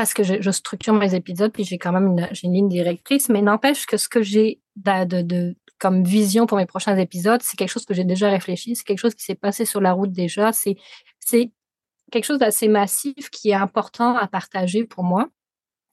parce 0.00 0.14
que 0.14 0.22
je, 0.22 0.50
structure 0.50 0.94
mes 0.94 1.14
épisodes, 1.14 1.52
puis 1.52 1.62
j'ai 1.62 1.76
quand 1.76 1.92
même 1.92 2.06
une, 2.06 2.26
une 2.42 2.54
ligne 2.54 2.68
directrice, 2.70 3.28
mais 3.28 3.42
n'empêche 3.42 3.84
que 3.84 3.98
ce 3.98 4.08
que 4.08 4.22
j'ai 4.22 4.58
de, 4.76 5.54
comme 5.78 6.04
vision 6.04 6.46
pour 6.46 6.56
mes 6.56 6.64
prochains 6.64 6.96
épisodes, 6.96 7.42
c'est 7.42 7.58
quelque 7.58 7.68
chose 7.68 7.84
que 7.84 7.92
j'ai 7.92 8.04
déjà 8.04 8.30
réfléchi, 8.30 8.74
c'est 8.74 8.84
quelque 8.84 8.98
chose 8.98 9.14
qui 9.14 9.24
s'est 9.24 9.34
passé 9.34 9.66
sur 9.66 9.82
la 9.82 9.92
route 9.92 10.10
déjà, 10.10 10.52
c'est 10.54 10.78
quelque 12.10 12.24
chose 12.24 12.38
d'assez 12.38 12.66
massif 12.66 13.28
qui 13.28 13.50
est 13.50 13.54
important 13.54 14.16
à 14.16 14.26
partager 14.26 14.86
pour 14.86 15.04
moi. 15.04 15.28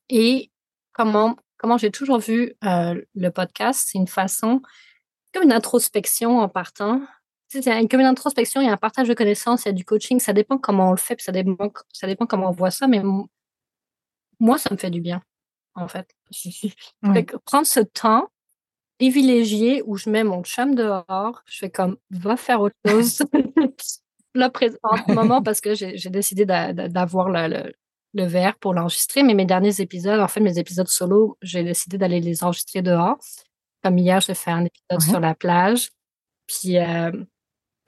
Et 0.08 0.52
comment, 0.94 1.36
comment 1.58 1.78
j'ai 1.78 1.92
toujours 1.92 2.20
vu 2.20 2.54
euh, 2.64 2.96
le 3.14 3.30
podcast, 3.30 3.90
c'est 3.92 3.98
une 3.98 4.08
façon, 4.08 4.62
comme 5.34 5.44
une 5.44 5.52
introspection 5.52 6.40
en 6.40 6.48
partant. 6.48 7.02
C'est 7.50 7.62
comme 7.90 8.00
une 8.00 8.06
introspection, 8.06 8.62
il 8.62 8.68
y 8.68 8.70
a 8.70 8.74
un 8.74 8.78
partage 8.78 9.10
de 9.10 9.14
connaissances, 9.14 9.66
il 9.66 9.68
y 9.68 9.72
a 9.72 9.74
du 9.74 9.84
coaching, 9.84 10.22
ça 10.22 10.32
dépend 10.32 10.58
comment 10.58 10.88
on 10.88 10.92
le 10.92 10.98
fait, 10.98 11.20
ça 11.20 11.34
dépend, 11.34 11.74
ça 11.92 12.08
dépend 12.08 12.26
comment 12.26 12.48
on 12.48 12.54
voit 12.54 12.72
ça, 12.72 12.88
mais 12.88 13.02
moi, 14.40 14.58
ça 14.58 14.70
me 14.72 14.78
fait 14.78 14.90
du 14.90 15.02
bien, 15.02 15.22
en 15.76 15.88
fait. 15.88 16.08
prendre 17.46 17.68
ce 17.68 17.80
temps 17.80 18.30
privilégié 19.00 19.84
où 19.86 19.96
je 19.96 20.10
mets 20.10 20.24
mon 20.24 20.44
chum 20.44 20.76
dehors, 20.76 21.44
je 21.46 21.60
fais 21.60 21.70
comme, 21.70 21.98
va 22.10 22.36
faire 22.36 22.62
autre 22.62 22.76
chose. 22.86 23.24
Là, 24.34 24.52
en 24.84 24.98
ce 24.98 25.12
moment, 25.14 25.42
parce 25.42 25.62
que 25.62 25.74
j'ai 25.74 26.10
décidé 26.10 26.46
d'avoir 26.46 27.30
le, 27.30 27.74
le 28.14 28.26
verre 28.26 28.56
pour 28.58 28.74
l'enregistrer, 28.74 29.24
mais 29.24 29.34
mes 29.34 29.46
derniers 29.46 29.82
épisodes, 29.82 30.20
en 30.20 30.28
fait, 30.28 30.42
mes 30.42 30.60
épisodes 30.60 30.88
solo, 30.88 31.38
j'ai 31.42 31.64
décidé 31.64 31.98
d'aller 31.98 32.20
les 32.20 32.44
enregistrer 32.44 32.82
dehors. 32.82 33.18
Comme 33.84 33.98
hier, 33.98 34.22
j'ai 34.22 34.36
fait 34.36 34.52
un 34.52 34.66
épisode 34.66 35.02
sur 35.02 35.20
la 35.20 35.34
plage. 35.34 35.90
Puis, 36.46 36.78
euh, 36.78 37.12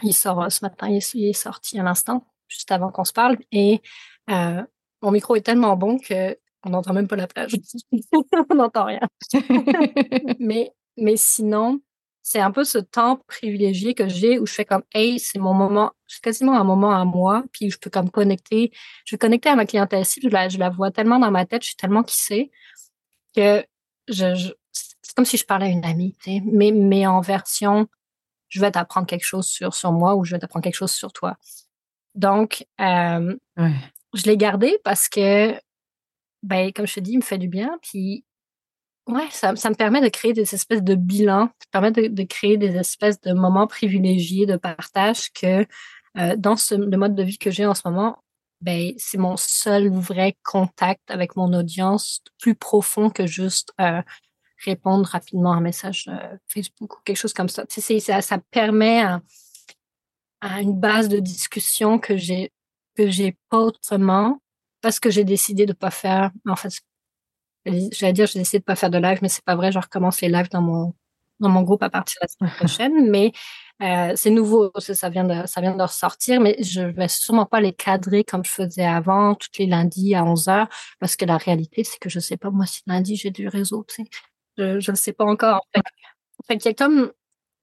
il 0.04 0.14
sort 0.14 0.52
ce 0.52 0.64
matin, 0.64 0.88
il 0.90 1.26
est, 1.26 1.34
sorti 1.34 1.80
à 1.80 1.84
l'instant, 1.84 2.26
juste 2.48 2.72
avant 2.72 2.92
qu'on 2.92 3.04
se 3.04 3.14
parle. 3.14 3.38
Et 3.52 3.82
euh, 4.30 4.64
mon 5.02 5.12
micro 5.12 5.36
est 5.36 5.42
tellement 5.42 5.76
bon 5.76 5.98
que 5.98 6.38
on 6.66 6.72
n'entend 6.72 6.94
même 6.94 7.08
pas 7.08 7.16
la 7.16 7.28
plage. 7.28 7.56
on 8.50 8.56
n'entend 8.56 8.86
rien. 8.86 9.00
mais, 10.40 10.74
mais 10.98 11.16
sinon, 11.16 11.80
c'est 12.22 12.40
un 12.40 12.52
peu 12.52 12.64
ce 12.64 12.78
temps 12.78 13.22
privilégié 13.28 13.94
que 13.94 14.08
j'ai 14.08 14.40
où 14.40 14.46
je 14.46 14.54
fais 14.54 14.66
comme, 14.66 14.84
hey, 14.94 15.20
c'est 15.20 15.40
mon 15.40 15.54
moment, 15.54 15.92
c'est 16.08 16.22
quasiment 16.22 16.60
un 16.60 16.64
moment 16.64 16.92
à 16.92 17.06
moi, 17.06 17.44
puis 17.54 17.70
je 17.70 17.80
peux 17.80 17.90
comme 17.90 18.10
connecter, 18.10 18.72
je 19.06 19.16
vais 19.16 19.18
connecter 19.18 19.50
à 19.50 19.56
ma 19.56 19.66
clientèle 19.66 20.06
cible, 20.06 20.28
je 20.30 20.34
la, 20.34 20.50
je 20.50 20.58
la 20.58 20.70
vois 20.70 20.92
tellement 20.92 21.20
dans 21.20 21.32
ma 21.32 21.46
tête, 21.46 21.64
je 21.64 21.70
suis 21.70 21.78
tellement 21.78 22.04
sais 22.08 22.52
que 23.36 23.66
je, 24.10 24.52
c'est 24.74 25.16
comme 25.16 25.26
si 25.26 25.38
je 25.38 25.46
parlais 25.46 25.68
à 25.68 25.70
une 25.70 25.86
amie, 25.86 26.16
mais, 26.44 26.72
mais 26.72 27.08
en 27.08 27.22
version, 27.22 27.88
je 28.50 28.60
vais 28.60 28.72
t'apprendre 28.72 29.08
quelque 29.08 29.26
chose 29.26 29.48
sur, 29.48 29.74
sur 29.74 29.92
moi 29.92 30.16
ou 30.16 30.26
je 30.26 30.36
vais 30.36 30.40
t'apprendre 30.40 30.64
quelque 30.64 30.76
chose 30.76 30.92
sur 30.92 31.14
toi. 31.14 31.38
Donc, 32.16 32.66
euh, 32.82 33.36
je 34.14 34.24
l'ai 34.24 34.38
gardé 34.38 34.80
parce 34.84 35.10
que, 35.10 35.54
ben, 36.44 36.72
comme 36.74 36.88
je 36.88 36.96
te 36.96 37.00
dis, 37.00 37.12
il 37.12 37.18
me 37.18 37.24
fait 37.24 37.38
du 37.38 37.48
bien, 37.48 37.78
puis 37.82 38.24
Ouais, 39.10 39.28
ça, 39.32 39.54
me 39.54 39.74
permet 39.74 40.02
de 40.02 40.08
créer 40.08 40.34
des 40.34 40.54
espèces 40.54 40.84
de 40.84 40.94
bilans, 40.94 41.50
ça 41.74 41.82
me 41.82 41.92
permet 41.92 42.10
de, 42.10 42.24
créer 42.24 42.58
des 42.58 42.76
espèces 42.76 43.20
de 43.22 43.34
moments 43.34 43.66
privilégiés 43.66 44.46
de 44.46 44.56
partage 44.56 45.32
que 45.34 45.66
euh, 46.18 46.36
dans 46.38 46.56
ce, 46.56 46.76
le 46.76 46.96
mode 46.96 47.16
de 47.16 47.24
vie 47.24 47.40
que 47.40 47.50
j'ai 47.50 47.66
en 47.66 47.74
ce 47.74 47.82
moment, 47.86 48.24
ben, 48.62 48.94
c'est 48.98 49.18
mon 49.18 49.36
seul 49.36 49.90
vrai 49.90 50.38
contact 50.44 51.10
avec 51.10 51.36
mon 51.36 51.52
audience 51.54 52.22
plus 52.40 52.54
profond 52.54 53.10
que 53.10 53.26
juste 53.26 53.74
euh, 53.82 54.04
répondre 54.64 55.08
rapidement 55.08 55.54
à 55.54 55.56
un 55.56 55.62
message 55.62 56.08
euh, 56.08 56.38
Facebook 56.48 56.98
ou 56.98 57.02
quelque 57.04 57.18
chose 57.18 57.34
comme 57.34 57.50
ça. 57.50 57.66
Tu 57.66 57.82
sais, 57.82 58.00
ça, 58.00 58.22
ça 58.22 58.38
permet 58.52 59.02
à, 59.02 59.22
à, 60.42 60.62
une 60.62 60.80
base 60.80 61.10
de 61.10 61.20
discussion 61.20 61.98
que 61.98 62.16
j'ai 62.16 62.52
que 63.00 63.10
j'ai 63.10 63.38
pas 63.50 63.60
autrement 63.60 64.42
parce 64.82 65.00
que 65.00 65.10
j'ai 65.10 65.24
décidé 65.24 65.66
de 65.66 65.74
pas 65.74 65.92
faire 65.92 66.32
en 66.48 66.56
fait 66.56 66.82
J'allais 67.66 68.14
dire, 68.14 68.26
j'ai 68.26 68.40
décidé 68.40 68.60
de 68.60 68.64
pas 68.64 68.76
faire 68.76 68.90
de 68.90 68.98
live, 68.98 69.20
mais 69.22 69.30
c'est 69.30 69.44
pas 69.44 69.56
vrai. 69.56 69.72
Je 69.72 69.80
recommence 69.80 70.22
les 70.22 70.30
lives 70.30 70.50
dans 70.50 70.62
mon 70.62 70.94
dans 71.40 71.50
mon 71.50 71.62
groupe 71.62 71.84
à 71.84 71.90
partir 71.90 72.20
de 72.22 72.26
la 72.26 72.28
semaine 72.28 72.52
prochaine. 72.58 73.10
mais 73.10 73.32
euh, 73.82 74.14
c'est 74.16 74.30
nouveau, 74.30 74.72
ça 74.80 75.10
vient 75.10 75.24
de 75.24 75.46
ça 75.48 75.62
vient 75.62 75.76
de 75.76 75.82
ressortir, 75.82 76.42
mais 76.42 76.58
je 76.62 76.82
vais 76.82 77.08
sûrement 77.08 77.46
pas 77.46 77.62
les 77.62 77.74
cadrer 77.74 78.24
comme 78.24 78.44
je 78.44 78.52
faisais 78.52 78.86
avant, 78.86 79.36
tous 79.36 79.50
les 79.60 79.68
lundis 79.68 80.16
à 80.16 80.24
11 80.26 80.48
heures, 80.50 80.70
parce 81.00 81.16
que 81.16 81.26
la 81.26 81.38
réalité, 81.38 81.84
c'est 81.84 82.00
que 82.00 82.10
je 82.10 82.20
sais 82.20 82.38
pas 82.38 82.50
moi 82.50 82.66
si 82.66 82.82
lundi 82.88 83.16
j'ai 83.16 83.32
du 83.32 83.48
réseau, 83.48 83.86
tu 83.88 84.04
sais. 84.04 84.10
Je 84.58 84.92
ne 84.92 84.96
sais 84.98 85.14
pas 85.14 85.26
encore. 85.26 85.62
Fait, 85.76 85.84
fait 86.48 86.58
qu'il 86.58 86.72
y 86.72 86.74
a 86.74 86.76
comme 86.76 87.12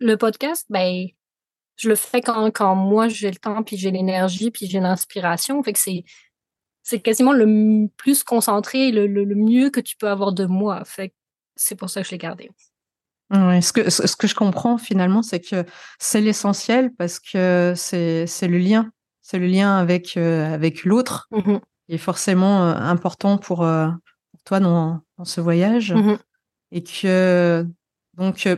le 0.00 0.16
podcast, 0.16 0.66
ben 0.70 1.08
je 1.76 1.88
le 1.88 1.94
fais 1.94 2.20
quand 2.20 2.50
quand 2.50 2.74
moi 2.74 3.08
j'ai 3.08 3.30
le 3.30 3.36
temps, 3.36 3.62
puis 3.62 3.76
j'ai 3.76 3.90
l'énergie, 3.90 4.50
puis 4.50 4.66
j'ai 4.66 4.80
l'inspiration. 4.80 5.62
Fait 5.62 5.72
que 5.72 5.78
c'est 5.78 6.04
c'est 6.82 7.00
quasiment 7.00 7.32
le 7.32 7.88
plus 7.96 8.22
concentré, 8.22 8.92
le, 8.92 9.08
le, 9.08 9.34
mieux 9.34 9.70
que 9.70 9.80
tu 9.80 9.96
peux 9.96 10.08
avoir 10.08 10.32
de 10.32 10.46
moi. 10.46 10.84
Fait 10.84 11.12
c'est 11.56 11.74
pour 11.74 11.90
ça 11.90 12.02
que 12.02 12.06
je 12.06 12.12
l'ai 12.12 12.18
gardé. 12.18 12.50
ce, 13.32 13.72
que, 13.72 13.90
ce 13.90 14.14
que 14.14 14.28
je 14.28 14.36
comprends 14.36 14.78
finalement, 14.78 15.22
c'est 15.22 15.40
que 15.40 15.64
c'est 15.98 16.20
l'essentiel 16.20 16.92
parce 16.96 17.18
que 17.18 17.72
c'est, 17.74 18.26
c'est 18.28 18.46
le 18.46 18.58
lien. 18.58 18.92
C'est 19.20 19.40
le 19.40 19.46
lien 19.46 19.76
avec, 19.76 20.16
euh, 20.16 20.54
avec 20.54 20.84
l'autre 20.84 21.26
mmh 21.32 21.58
qui 21.88 21.94
est 21.94 21.98
forcément 21.98 22.64
euh, 22.64 22.74
important 22.74 23.38
pour, 23.38 23.62
euh, 23.62 23.88
pour 24.32 24.42
toi 24.42 24.58
dans, 24.58 25.00
dans, 25.18 25.24
ce 25.24 25.40
voyage. 25.40 25.92
Mmh 25.92 26.18
et 26.72 26.82
que, 26.82 27.64
donc, 28.14 28.48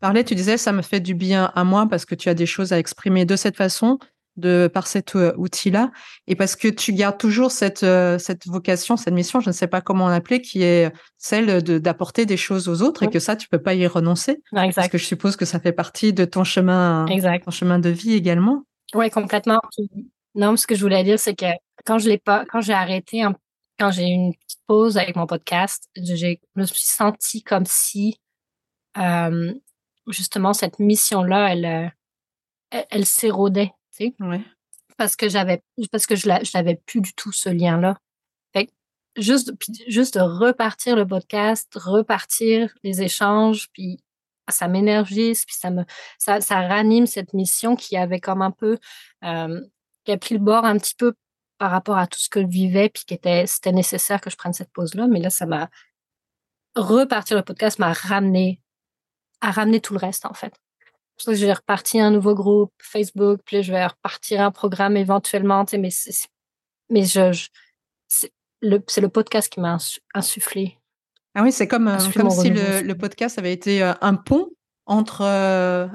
parlais, 0.00 0.24
tu 0.24 0.34
disais 0.34 0.56
ça 0.56 0.72
me 0.72 0.82
fait 0.82 1.00
du 1.00 1.14
bien 1.14 1.50
à 1.54 1.64
moi 1.64 1.86
parce 1.88 2.04
que 2.04 2.14
tu 2.14 2.28
as 2.28 2.34
des 2.34 2.46
choses 2.46 2.72
à 2.72 2.78
exprimer 2.78 3.24
de 3.24 3.36
cette 3.36 3.56
façon, 3.56 3.98
de 4.36 4.70
par 4.72 4.86
cet 4.86 5.16
euh, 5.16 5.32
outil-là, 5.36 5.90
et 6.26 6.36
parce 6.36 6.56
que 6.56 6.68
tu 6.68 6.92
gardes 6.92 7.18
toujours 7.18 7.50
cette 7.50 7.82
euh, 7.82 8.18
cette 8.18 8.46
vocation, 8.46 8.96
cette 8.96 9.14
mission, 9.14 9.40
je 9.40 9.48
ne 9.48 9.52
sais 9.52 9.66
pas 9.66 9.80
comment 9.80 10.08
l'appeler, 10.08 10.40
qui 10.40 10.62
est 10.62 10.92
celle 11.16 11.62
de 11.62 11.78
d'apporter 11.78 12.24
des 12.24 12.36
choses 12.36 12.68
aux 12.68 12.82
autres 12.82 13.02
et 13.02 13.08
que 13.08 13.18
ça 13.18 13.36
tu 13.36 13.48
peux 13.48 13.60
pas 13.60 13.74
y 13.74 13.86
renoncer. 13.86 14.40
Parce 14.52 14.88
que 14.88 14.98
je 14.98 15.04
suppose 15.04 15.36
que 15.36 15.44
ça 15.44 15.60
fait 15.60 15.72
partie 15.72 16.12
de 16.12 16.24
ton 16.24 16.44
chemin, 16.44 17.06
ton 17.44 17.50
chemin 17.50 17.78
de 17.78 17.90
vie 17.90 18.14
également. 18.14 18.64
Oui, 18.94 19.10
complètement. 19.10 19.60
Non, 20.34 20.56
ce 20.56 20.66
que 20.66 20.74
je 20.74 20.82
voulais 20.82 21.02
dire, 21.04 21.18
c'est 21.18 21.34
que 21.34 21.46
quand 21.84 21.98
je 21.98 22.08
l'ai 22.08 22.18
pas, 22.18 22.44
quand 22.46 22.60
j'ai 22.60 22.72
arrêté, 22.72 23.24
quand 23.78 23.90
j'ai 23.90 24.04
eu 24.04 24.12
une 24.12 24.34
petite 24.34 24.60
pause 24.66 24.96
avec 24.96 25.16
mon 25.16 25.26
podcast, 25.26 25.88
je 25.96 26.36
me 26.56 26.64
suis 26.64 26.86
sentie 26.86 27.42
comme 27.42 27.64
si 27.66 28.18
euh, 28.98 29.52
justement 30.08 30.52
cette 30.52 30.78
mission-là, 30.78 31.52
elle, 31.52 31.64
euh, 31.64 31.88
elle, 32.70 32.86
elle 32.90 33.06
s'érodait, 33.06 33.72
tu 33.96 34.06
sais. 34.06 34.14
Ouais. 34.20 34.40
Parce 34.96 35.16
que 35.16 35.28
j'avais, 35.28 35.62
parce 35.92 36.06
que 36.06 36.16
je 36.16 36.28
n'avais 36.28 36.76
plus 36.86 37.00
du 37.00 37.14
tout 37.14 37.32
ce 37.32 37.48
lien-là. 37.48 37.98
Fait 38.52 38.68
juste, 39.16 39.52
juste 39.86 40.16
de 40.16 40.20
repartir 40.20 40.96
le 40.96 41.06
podcast, 41.06 41.68
repartir 41.74 42.74
les 42.82 43.02
échanges, 43.02 43.68
puis 43.72 44.02
ça 44.48 44.66
m'énergise, 44.66 45.44
puis 45.44 45.54
ça 45.54 45.70
me, 45.70 45.84
ça, 46.18 46.40
ça 46.40 46.66
ranime 46.66 47.06
cette 47.06 47.34
mission 47.34 47.76
qui 47.76 47.96
avait 47.96 48.20
comme 48.20 48.42
un 48.42 48.50
peu, 48.50 48.78
euh, 49.24 49.60
qui 50.04 50.12
a 50.12 50.18
pris 50.18 50.34
le 50.34 50.40
bord 50.40 50.64
un 50.64 50.78
petit 50.78 50.94
peu 50.94 51.14
par 51.58 51.70
rapport 51.70 51.98
à 51.98 52.06
tout 52.06 52.18
ce 52.18 52.28
que 52.28 52.40
je 52.40 52.46
vivais, 52.46 52.88
puis 52.88 53.04
était, 53.10 53.46
c'était 53.46 53.72
nécessaire 53.72 54.20
que 54.20 54.30
je 54.30 54.36
prenne 54.36 54.52
cette 54.52 54.72
pause-là. 54.72 55.06
Mais 55.06 55.20
là, 55.20 55.30
ça 55.30 55.44
m'a 55.46 55.68
repartir 56.76 57.36
le 57.36 57.42
podcast 57.42 57.78
m'a 57.78 57.92
ramené 57.92 58.60
à 59.40 59.50
ramener 59.50 59.80
tout 59.80 59.92
le 59.92 59.98
reste, 59.98 60.26
en 60.26 60.34
fait. 60.34 60.54
Je 61.26 61.44
vais 61.44 61.52
repartir 61.52 62.04
un 62.04 62.10
nouveau 62.10 62.34
groupe 62.34 62.72
Facebook, 62.80 63.40
puis 63.44 63.62
je 63.62 63.72
vais 63.72 63.86
repartir 63.86 64.40
un 64.40 64.50
programme 64.50 64.96
éventuellement, 64.96 65.64
tu 65.64 65.72
sais, 65.72 65.78
mais 65.78 65.90
mais 66.90 67.04
je, 67.04 67.48
c'est 68.08 68.32
le, 68.62 69.08
podcast 69.08 69.52
qui 69.52 69.60
m'a 69.60 69.78
insufflé. 70.14 70.78
Ah 71.34 71.42
oui, 71.42 71.52
c'est 71.52 71.68
comme, 71.68 71.88
euh, 71.88 71.98
comme 72.16 72.30
si 72.30 72.50
le, 72.50 72.82
le, 72.82 72.94
podcast 72.96 73.38
avait 73.38 73.52
été 73.52 73.82
euh, 73.82 73.92
un 74.00 74.14
pont 74.14 74.48
entre 74.86 75.22
euh, 75.22 75.86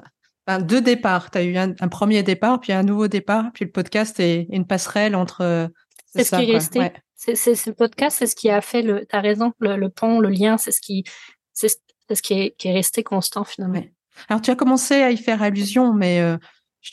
deux 0.62 0.82
départs. 0.82 1.32
Tu 1.32 1.38
as 1.38 1.44
eu 1.44 1.58
un, 1.58 1.74
premier 1.90 2.22
départ, 2.24 2.60
puis 2.60 2.74
un 2.74 2.84
nouveau 2.84 3.08
départ, 3.08 3.52
puis 3.54 3.66
le 3.66 3.72
podcast 3.72 4.20
est 4.20 4.48
une 4.52 4.68
passerelle 4.68 5.16
entre. 5.16 5.70
c'est 6.06 6.24
ce 6.24 6.36
qui 6.36 6.50
est 6.50 6.54
resté. 6.54 6.92
C'est, 7.16 7.36
c'est, 7.36 7.68
le 7.68 7.74
podcast, 7.74 8.18
c'est 8.20 8.28
ce 8.28 8.36
qui 8.36 8.50
a 8.50 8.62
fait 8.62 8.82
le. 8.82 9.06
Tu 9.06 9.16
as 9.16 9.22
raison, 9.22 9.54
le, 9.60 9.78
le, 9.78 9.90
pont, 9.90 10.20
le 10.20 10.30
lien, 10.30 10.58
c'est 10.58 10.72
ce 10.72 10.82
qui, 10.82 11.06
c'est 11.54 11.70
c'est 12.08 12.16
ce 12.16 12.22
qui 12.22 12.34
est, 12.34 12.74
resté 12.74 13.04
constant 13.04 13.44
finalement. 13.44 13.84
Alors 14.30 14.42
tu 14.42 14.52
as 14.52 14.56
commencé 14.56 14.96
à 14.96 15.12
y 15.12 15.18
faire 15.18 15.42
allusion, 15.42 15.94
mais 15.94 16.22
euh, 16.22 16.38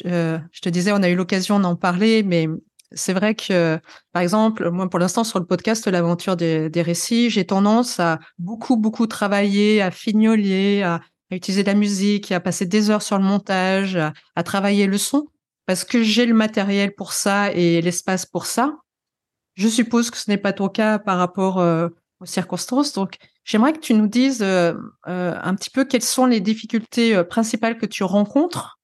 euh, 0.06 0.38
je, 0.52 0.60
te 0.60 0.68
disais, 0.68 0.92
on 0.92 1.02
a 1.02 1.08
eu 1.08 1.16
l'occasion 1.16 1.60
d'en 1.60 1.76
parler, 1.76 2.22
mais 2.22 2.48
c'est 2.92 3.12
vrai 3.12 3.34
que, 3.34 3.78
par 4.12 4.22
exemple, 4.22 4.70
moi 4.70 4.88
pour 4.88 4.98
l'instant 4.98 5.22
sur 5.22 5.38
le 5.38 5.46
podcast 5.46 5.86
L'aventure 5.86 6.36
des, 6.36 6.70
des 6.70 6.82
récits, 6.82 7.30
j'ai 7.30 7.44
tendance 7.44 8.00
à 8.00 8.18
beaucoup, 8.38 8.76
beaucoup 8.76 9.06
travailler, 9.06 9.82
à 9.82 9.90
fignoler, 9.90 10.82
à, 10.82 11.00
utiliser 11.30 11.62
de 11.62 11.68
la 11.68 11.74
musique, 11.74 12.32
à 12.32 12.40
passer 12.40 12.66
des 12.66 12.90
heures 12.90 13.02
sur 13.02 13.18
le 13.18 13.24
montage, 13.24 13.96
à, 13.96 14.42
travailler 14.42 14.86
le 14.86 14.98
son, 14.98 15.28
parce 15.66 15.84
que 15.84 16.02
j'ai 16.02 16.26
le 16.26 16.34
matériel 16.34 16.94
pour 16.94 17.12
ça 17.12 17.52
et 17.52 17.80
l'espace 17.82 18.26
pour 18.26 18.46
ça. 18.46 18.74
Je 19.54 19.68
suppose 19.68 20.10
que 20.10 20.16
ce 20.16 20.30
n'est 20.30 20.38
pas 20.38 20.52
ton 20.52 20.68
cas 20.68 20.98
par 20.98 21.18
rapport 21.18 21.58
euh, 21.60 21.88
aux 22.20 22.26
circonstances. 22.26 22.92
Donc, 22.92 23.16
j'aimerais 23.44 23.72
que 23.72 23.80
tu 23.80 23.94
nous 23.94 24.06
dises 24.06 24.42
euh, 24.42 24.74
euh, 25.08 25.34
un 25.42 25.54
petit 25.54 25.70
peu 25.70 25.84
quelles 25.84 26.02
sont 26.02 26.26
les 26.26 26.40
difficultés 26.40 27.16
euh, 27.16 27.24
principales 27.24 27.78
que 27.78 27.86
tu 27.86 28.04
rencontres 28.04 28.78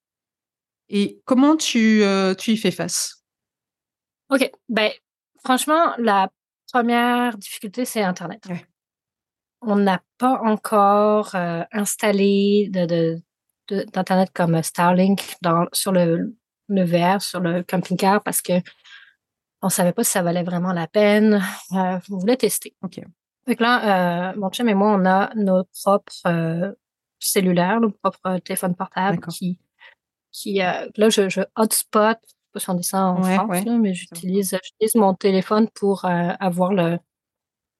et 0.88 1.20
comment 1.24 1.56
tu, 1.56 2.04
tu 2.38 2.52
y 2.52 2.56
fais 2.56 2.70
face. 2.70 3.24
OK. 4.30 4.48
Ben, 4.68 4.92
franchement, 5.44 5.94
la 5.98 6.30
première 6.72 7.36
difficulté, 7.36 7.84
c'est 7.84 8.02
Internet. 8.02 8.46
On 9.62 9.74
n'a 9.74 10.00
pas 10.16 10.40
encore 10.44 11.34
installé 11.72 12.70
de, 12.70 13.20
d'Internet 13.68 14.30
comme 14.32 14.62
Starlink 14.62 15.34
dans, 15.42 15.66
sur 15.72 15.90
le, 15.90 16.36
le 16.68 16.84
VR, 16.84 17.20
sur 17.20 17.40
le 17.40 17.64
camping-car, 17.64 18.22
parce 18.22 18.40
que 18.40 18.52
on 19.62 19.68
savait 19.68 19.92
pas 19.92 20.04
si 20.04 20.12
ça 20.12 20.22
valait 20.22 20.44
vraiment 20.44 20.72
la 20.72 20.86
peine. 20.86 21.42
on 21.72 21.98
voulait 22.08 22.36
tester. 22.36 22.76
Donc 23.46 23.60
là, 23.60 24.30
euh, 24.30 24.36
mon 24.36 24.50
chum 24.50 24.68
et 24.68 24.74
moi, 24.74 24.92
on 24.92 25.04
a 25.06 25.32
nos 25.34 25.64
propres 25.82 26.12
euh, 26.26 26.72
cellulaires, 27.18 27.80
nos 27.80 27.90
propres 27.90 28.38
téléphones 28.38 28.74
portables 28.74 29.20
qui, 29.26 29.58
qui 30.32 30.62
euh, 30.62 30.88
là, 30.96 31.08
je, 31.08 31.28
je 31.28 31.42
hotspot, 31.56 32.18
je 32.24 32.30
sais 32.30 32.52
pas 32.52 32.60
si 32.60 32.70
on 32.70 32.74
dit 32.74 32.84
ça 32.84 33.04
en 33.04 33.22
France, 33.22 33.64
mais 33.80 33.94
j'utilise, 33.94 34.58
j'utilise 34.62 34.94
mon 34.96 35.14
téléphone 35.14 35.68
pour 35.74 36.04
euh, 36.04 36.32
avoir 36.40 36.72
le 36.72 36.98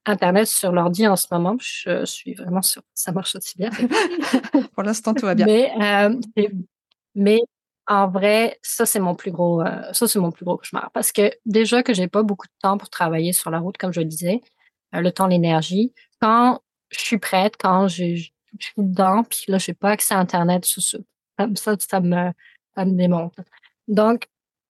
Internet 0.08 0.46
sur 0.46 0.70
l'ordi 0.70 1.04
en 1.08 1.16
ce 1.16 1.26
moment. 1.32 1.56
Je 1.60 2.04
suis 2.04 2.34
vraiment 2.34 2.62
sûre 2.62 2.82
que 2.82 2.88
ça 2.94 3.10
marche 3.10 3.34
aussi 3.34 3.58
bien. 3.58 3.70
pour 4.74 4.84
l'instant, 4.84 5.14
tout 5.14 5.26
va 5.26 5.34
bien. 5.34 5.46
Mais, 5.46 5.72
euh, 5.82 6.48
mais 7.16 7.40
en 7.88 8.08
vrai, 8.08 8.56
ça 8.62 8.86
c'est 8.86 9.00
mon 9.00 9.16
plus 9.16 9.32
gros, 9.32 9.64
ça 9.92 10.06
c'est 10.06 10.20
mon 10.20 10.30
plus 10.30 10.44
gros 10.44 10.56
cauchemar 10.56 10.92
parce 10.92 11.10
que 11.10 11.32
déjà 11.44 11.82
que 11.82 11.92
j'ai 11.92 12.06
pas 12.06 12.22
beaucoup 12.22 12.46
de 12.46 12.52
temps 12.62 12.78
pour 12.78 12.88
travailler 12.88 13.32
sur 13.32 13.50
la 13.50 13.58
route, 13.58 13.78
comme 13.78 13.92
je 13.92 14.00
le 14.00 14.06
disais, 14.06 14.40
euh, 14.44 14.55
le 14.92 15.10
temps, 15.10 15.26
l'énergie. 15.26 15.92
Quand 16.20 16.60
je 16.90 16.98
suis 16.98 17.18
prête, 17.18 17.56
quand 17.58 17.88
je, 17.88 18.16
suis 18.58 18.72
dedans, 18.76 19.24
puis 19.24 19.44
là, 19.48 19.58
je 19.58 19.70
n'ai 19.70 19.74
pas 19.74 19.90
accès 19.90 20.14
à 20.14 20.18
Internet, 20.18 20.64
ça, 20.64 20.98
ça, 21.54 21.76
ça, 21.78 22.00
me, 22.00 22.30
ça 22.74 22.84
me 22.84 22.96
démonte. 22.96 23.34
Donc, 23.88 24.28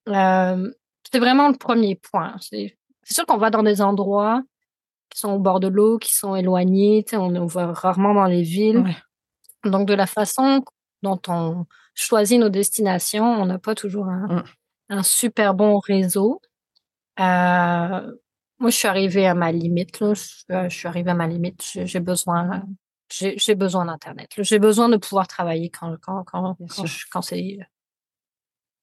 euh, 0.08 0.73
c'est 1.11 1.18
vraiment 1.18 1.49
le 1.49 1.56
premier 1.56 1.94
point. 1.96 2.37
C'est 2.40 2.76
sûr 3.04 3.26
qu'on 3.26 3.37
va 3.37 3.50
dans 3.50 3.62
des 3.62 3.80
endroits 3.80 4.42
qui 5.11 5.20
sont 5.20 5.30
au 5.30 5.38
bord 5.38 5.61
de 5.61 5.68
l'eau, 5.68 5.99
qui 5.99 6.14
sont 6.14 6.35
éloignés, 6.35 7.04
on, 7.12 7.35
on 7.37 7.46
va 7.46 7.73
rarement 7.73 8.14
dans 8.14 8.25
les 8.25 8.42
villes. 8.42 8.85
Donc, 9.64 9.87
de 9.87 9.94
la 9.94 10.06
façon 10.06 10.64
dont 11.02 11.20
on 11.28 11.66
choisit 11.94 12.38
nos 12.40 12.49
destinations, 12.49 13.25
on 13.25 13.46
n'a 13.46 13.58
pas 13.58 13.75
toujours 13.75 14.06
un, 14.06 14.26
mm. 14.26 14.44
un, 14.90 15.02
super 15.02 15.54
bon 15.54 15.78
réseau. 15.78 16.40
Euh, 17.20 18.12
moi, 18.58 18.70
je 18.70 18.76
suis 18.76 18.88
arrivée 18.88 19.26
à 19.26 19.34
ma 19.34 19.52
limite. 19.52 20.00
Là. 20.00 20.14
Je, 20.14 20.52
euh, 20.52 20.68
suis 20.68 20.88
arrivée 20.88 21.10
à 21.10 21.14
ma 21.14 21.26
limite. 21.26 21.62
J'ai 21.62 22.00
besoin, 22.00 22.62
j'ai 23.10 23.54
besoin 23.54 23.84
d'Internet. 23.86 24.30
J'ai 24.38 24.58
besoin 24.58 24.88
de 24.88 24.96
pouvoir 24.96 25.28
travailler 25.28 25.70
quand, 25.70 25.96
quand, 26.00 26.25
quand, 26.25 26.56
quand, 27.10 27.22
c'est, 27.22 27.58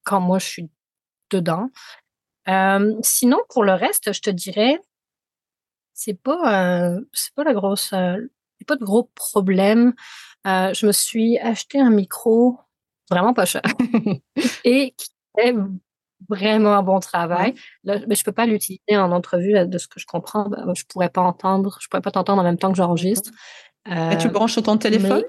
quand 0.04 0.22
moi 0.22 0.40
je 0.40 0.46
suis 0.46 0.70
dedans. 1.30 1.70
Euh, 2.48 2.94
sinon, 3.02 3.40
pour 3.50 3.64
le 3.64 3.74
reste, 3.74 4.14
je 4.14 4.22
te 4.22 4.30
dirais, 4.30 4.80
c'est 5.94 6.20
pas, 6.22 6.96
euh, 6.96 7.02
c'est 7.14 7.34
pas 7.34 7.44
la 7.44 7.54
grosse, 7.54 7.94
euh, 7.94 8.18
pas 8.68 8.76
de 8.76 8.84
gros 8.84 9.10
problème. 9.16 9.94
Euh, 10.48 10.74
je 10.74 10.88
me 10.88 10.92
suis 10.92 11.38
acheté 11.40 11.80
un 11.80 11.90
micro 11.90 12.60
vraiment 13.10 13.34
pas 13.34 13.46
cher 13.46 13.62
et 14.64 14.94
qui 14.98 15.10
est 15.38 15.54
vraiment 16.30 16.74
un 16.74 16.84
bon 16.84 17.00
travail. 17.00 17.56
Là, 17.84 18.00
mais 18.08 18.16
je 18.16 18.24
peux 18.24 18.32
pas 18.32 18.46
l'utiliser 18.46 18.98
en 18.98 19.12
entrevue 19.12 19.68
de 19.68 19.78
ce 19.78 19.88
que 19.88 20.00
je 20.00 20.06
comprends. 20.06 20.46
Je 20.46 20.66
ben, 20.66 20.74
je 20.76 20.84
pourrais 20.86 21.10
pas 21.10 21.22
entendre, 21.22 21.78
je 21.82 21.88
pourrais 21.88 22.02
pas 22.02 22.12
t'entendre 22.12 22.42
en 22.42 22.46
même 22.46 22.58
temps 22.58 22.72
que 22.72 22.78
j'enregistre. 22.78 23.32
Et 23.86 24.18
tu 24.18 24.28
le 24.28 24.34
branches 24.34 24.54
sur 24.54 24.64
ton 24.64 24.78
téléphone? 24.78 25.24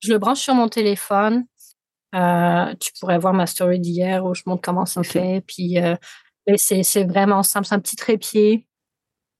Je 0.00 0.12
le 0.12 0.18
branche 0.18 0.40
sur 0.40 0.54
mon 0.54 0.68
téléphone. 0.68 1.44
Euh, 2.14 2.74
tu 2.80 2.92
pourrais 3.00 3.18
voir 3.18 3.34
ma 3.34 3.46
story 3.46 3.80
d'hier 3.80 4.24
où 4.24 4.34
je 4.34 4.42
montre 4.46 4.62
comment 4.62 4.86
ça 4.86 5.02
fait. 5.02 5.42
Puis 5.46 5.78
euh, 5.78 5.96
c'est 6.56 7.04
vraiment 7.04 7.42
simple, 7.42 7.66
c'est 7.66 7.74
un 7.74 7.80
petit 7.80 7.96
trépied 7.96 8.66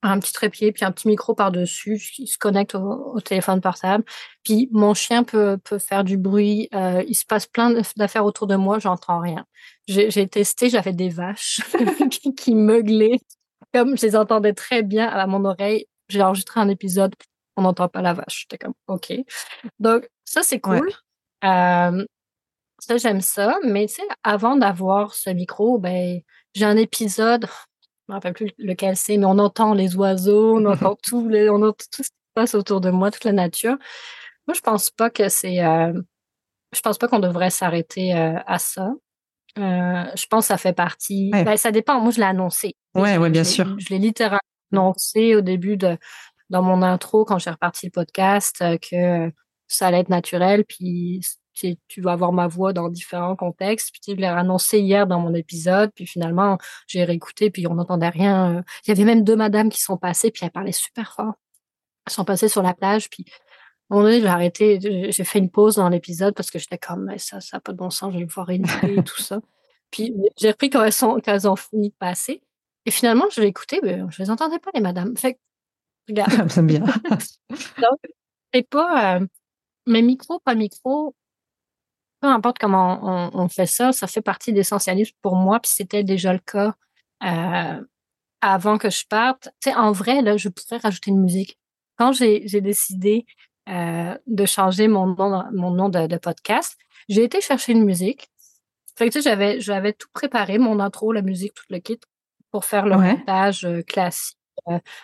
un 0.02 0.20
petit 0.20 0.32
trépied, 0.32 0.72
puis 0.72 0.84
un 0.84 0.92
petit 0.92 1.08
micro 1.08 1.34
par-dessus 1.34 1.98
qui 2.14 2.26
se 2.26 2.38
connecte 2.38 2.74
au, 2.74 3.18
téléphone 3.20 3.60
portable. 3.60 4.04
Puis 4.44 4.68
mon 4.72 4.94
chien 4.94 5.24
peut, 5.24 5.58
peut 5.64 5.78
faire 5.78 6.04
du 6.04 6.16
bruit. 6.16 6.68
Euh, 6.74 7.02
il 7.08 7.14
se 7.14 7.24
passe 7.24 7.46
plein 7.46 7.74
d'affaires 7.96 8.24
autour 8.24 8.46
de 8.46 8.56
moi, 8.56 8.78
j'entends 8.78 9.20
rien. 9.20 9.44
J'ai 9.88 10.28
testé, 10.28 10.68
j'avais 10.68 10.92
des 10.92 11.08
vaches 11.08 11.60
qui 12.36 12.54
meuglaient. 12.54 13.20
Comme 13.72 13.96
je 13.96 14.06
les 14.06 14.16
entendais 14.16 14.52
très 14.52 14.82
bien 14.82 15.08
à 15.08 15.26
mon 15.26 15.44
oreille, 15.44 15.86
j'ai 16.08 16.22
enregistré 16.22 16.60
un 16.60 16.68
épisode, 16.68 17.14
on 17.56 17.62
n'entend 17.62 17.88
pas 17.88 18.02
la 18.02 18.12
vache. 18.14 18.42
J'étais 18.42 18.58
comme, 18.58 18.74
OK. 18.86 19.12
Donc, 19.78 20.08
ça, 20.24 20.42
c'est 20.42 20.60
cool. 20.60 20.90
Euh, 21.44 22.04
ça, 22.78 22.96
j'aime 22.96 23.20
ça. 23.20 23.56
Mais 23.64 23.86
tu 23.86 23.94
sais, 23.94 24.02
avant 24.22 24.56
d'avoir 24.56 25.14
ce 25.14 25.30
micro, 25.30 25.78
ben, 25.78 26.20
j'ai 26.54 26.64
un 26.64 26.76
épisode 26.76 27.46
me 28.08 28.14
rappelle 28.14 28.34
plus 28.34 28.52
lequel 28.58 28.96
c'est, 28.96 29.16
mais 29.16 29.26
on 29.26 29.38
entend 29.38 29.74
les 29.74 29.96
oiseaux, 29.96 30.58
on 30.58 30.64
entend 30.66 30.96
tout, 31.02 31.28
les, 31.28 31.50
on 31.50 31.56
entend 31.56 31.84
tout 31.92 32.02
ce 32.02 32.10
qui 32.10 32.16
se 32.16 32.34
passe 32.34 32.54
autour 32.54 32.80
de 32.80 32.90
moi, 32.90 33.10
toute 33.10 33.24
la 33.24 33.32
nature. 33.32 33.76
Moi, 34.46 34.54
je 34.54 34.60
pense 34.60 34.90
pas 34.90 35.10
que 35.10 35.28
c'est, 35.28 35.64
euh, 35.64 35.92
je 36.72 36.80
pense 36.80 36.98
pas 36.98 37.08
qu'on 37.08 37.18
devrait 37.18 37.50
s'arrêter 37.50 38.14
euh, 38.14 38.38
à 38.46 38.58
ça. 38.58 38.92
Euh, 39.58 40.04
je 40.14 40.26
pense 40.26 40.44
que 40.44 40.48
ça 40.48 40.58
fait 40.58 40.74
partie. 40.74 41.30
Ben, 41.30 41.56
ça 41.56 41.72
dépend. 41.72 42.00
Moi, 42.00 42.12
je 42.12 42.18
l'ai 42.18 42.26
annoncé. 42.26 42.76
Ouais, 42.94 43.16
ouais, 43.16 43.30
bien 43.30 43.44
sûr. 43.44 43.74
Je 43.78 43.88
l'ai 43.88 43.98
littéralement 43.98 44.38
annoncé 44.72 45.34
au 45.34 45.40
début 45.40 45.76
de 45.76 45.96
dans 46.50 46.62
mon 46.62 46.82
intro 46.82 47.24
quand 47.24 47.38
j'ai 47.38 47.50
reparti 47.50 47.86
le 47.86 47.90
podcast 47.90 48.62
que 48.80 49.32
ça 49.66 49.88
allait 49.88 50.00
être 50.00 50.10
naturel, 50.10 50.64
puis 50.64 51.20
tu 51.88 52.00
vas 52.00 52.12
avoir 52.12 52.32
ma 52.32 52.46
voix 52.46 52.72
dans 52.72 52.88
différents 52.88 53.36
contextes. 53.36 53.90
Puis 53.92 54.14
je 54.14 54.20
l'ai 54.20 54.26
annoncé 54.26 54.80
hier 54.80 55.06
dans 55.06 55.20
mon 55.20 55.34
épisode, 55.34 55.90
puis 55.94 56.06
finalement, 56.06 56.58
j'ai 56.86 57.04
réécouté, 57.04 57.50
puis 57.50 57.66
on 57.66 57.74
n'entendait 57.74 58.08
rien. 58.08 58.64
Il 58.84 58.88
y 58.88 58.92
avait 58.92 59.04
même 59.04 59.24
deux 59.24 59.36
madames 59.36 59.68
qui 59.68 59.80
sont 59.80 59.96
passées, 59.96 60.30
puis 60.30 60.44
elles 60.44 60.50
parlaient 60.50 60.72
super 60.72 61.12
fort. 61.12 61.34
Elles 62.06 62.12
sont 62.12 62.24
passées 62.24 62.48
sur 62.48 62.62
la 62.62 62.74
plage, 62.74 63.10
puis 63.10 63.24
à 63.90 63.94
un 63.94 63.96
moment 63.96 64.08
donné, 64.08 64.20
j'ai 64.20 64.26
arrêté, 64.26 65.10
j'ai 65.12 65.24
fait 65.24 65.38
une 65.38 65.50
pause 65.50 65.76
dans 65.76 65.88
l'épisode 65.88 66.34
parce 66.34 66.50
que 66.50 66.58
j'étais 66.58 66.78
comme, 66.78 67.04
mais 67.04 67.18
ça, 67.18 67.40
ça 67.40 67.56
n'a 67.56 67.60
pas 67.60 67.72
de 67.72 67.76
bon 67.76 67.90
sens, 67.90 68.12
je 68.12 68.18
vais 68.18 68.24
voir 68.24 68.50
éditer 68.50 68.96
et 68.96 69.04
tout 69.04 69.20
ça. 69.20 69.40
Puis 69.92 70.12
j'ai 70.36 70.50
repris 70.50 70.68
quand 70.68 70.82
elles, 70.82 70.92
sont, 70.92 71.20
quand 71.24 71.32
elles 71.32 71.48
ont 71.48 71.54
fini 71.54 71.90
de 71.90 71.94
passer. 71.94 72.42
Et 72.84 72.90
finalement, 72.90 73.26
je 73.30 73.40
l'ai 73.40 73.46
écouté, 73.46 73.78
mais 73.82 74.00
je 74.10 74.22
les 74.22 74.30
entendais 74.30 74.58
pas, 74.58 74.70
les 74.74 74.80
madames. 74.80 75.16
Fait 75.16 75.38
regarde. 76.08 76.50
J'aime 76.54 76.66
bien. 76.66 76.80
Donc, 77.50 78.00
c'est 78.52 78.68
pas, 78.68 79.16
euh, 79.16 79.26
mes 79.86 80.02
micros, 80.02 80.40
pas 80.40 80.54
micro, 80.54 81.14
peu 82.20 82.28
importe 82.28 82.58
comment 82.58 83.30
on, 83.34 83.48
fait 83.48 83.66
ça, 83.66 83.92
ça 83.92 84.06
fait 84.06 84.22
partie 84.22 84.52
d'essentialisme 84.52 85.14
pour 85.22 85.36
moi, 85.36 85.60
puis 85.60 85.70
c'était 85.74 86.04
déjà 86.04 86.32
le 86.32 86.38
cas 86.38 86.74
euh, 87.22 87.80
avant 88.40 88.78
que 88.78 88.90
je 88.90 89.04
parte. 89.06 89.48
Tu 89.60 89.70
sais, 89.70 89.76
en 89.76 89.92
vrai, 89.92 90.22
là, 90.22 90.36
je 90.36 90.48
pourrais 90.48 90.78
rajouter 90.78 91.10
une 91.10 91.20
musique. 91.20 91.58
Quand 91.96 92.12
j'ai 92.12 92.40
décidé 92.60 93.26
euh, 93.68 94.16
de 94.26 94.46
changer 94.46 94.88
mon 94.88 95.06
nom, 95.06 95.44
mon 95.52 95.70
nom 95.70 95.88
de, 95.88 96.16
podcast, 96.16 96.76
j'ai 97.08 97.24
été 97.24 97.40
chercher 97.40 97.72
une 97.72 97.84
musique. 97.84 98.28
Fait 98.96 99.08
que, 99.08 99.12
tu 99.12 99.22
sais, 99.22 99.30
j'avais, 99.30 99.60
j'avais 99.60 99.92
tout 99.92 100.08
préparé, 100.12 100.58
mon 100.58 100.80
intro, 100.80 101.12
la 101.12 101.22
musique, 101.22 101.52
tout 101.54 101.64
le 101.68 101.78
kit, 101.78 102.00
pour 102.50 102.64
faire 102.64 102.86
le 102.86 102.96
montage 102.96 103.64
euh, 103.66 103.82
classique, 103.82 104.38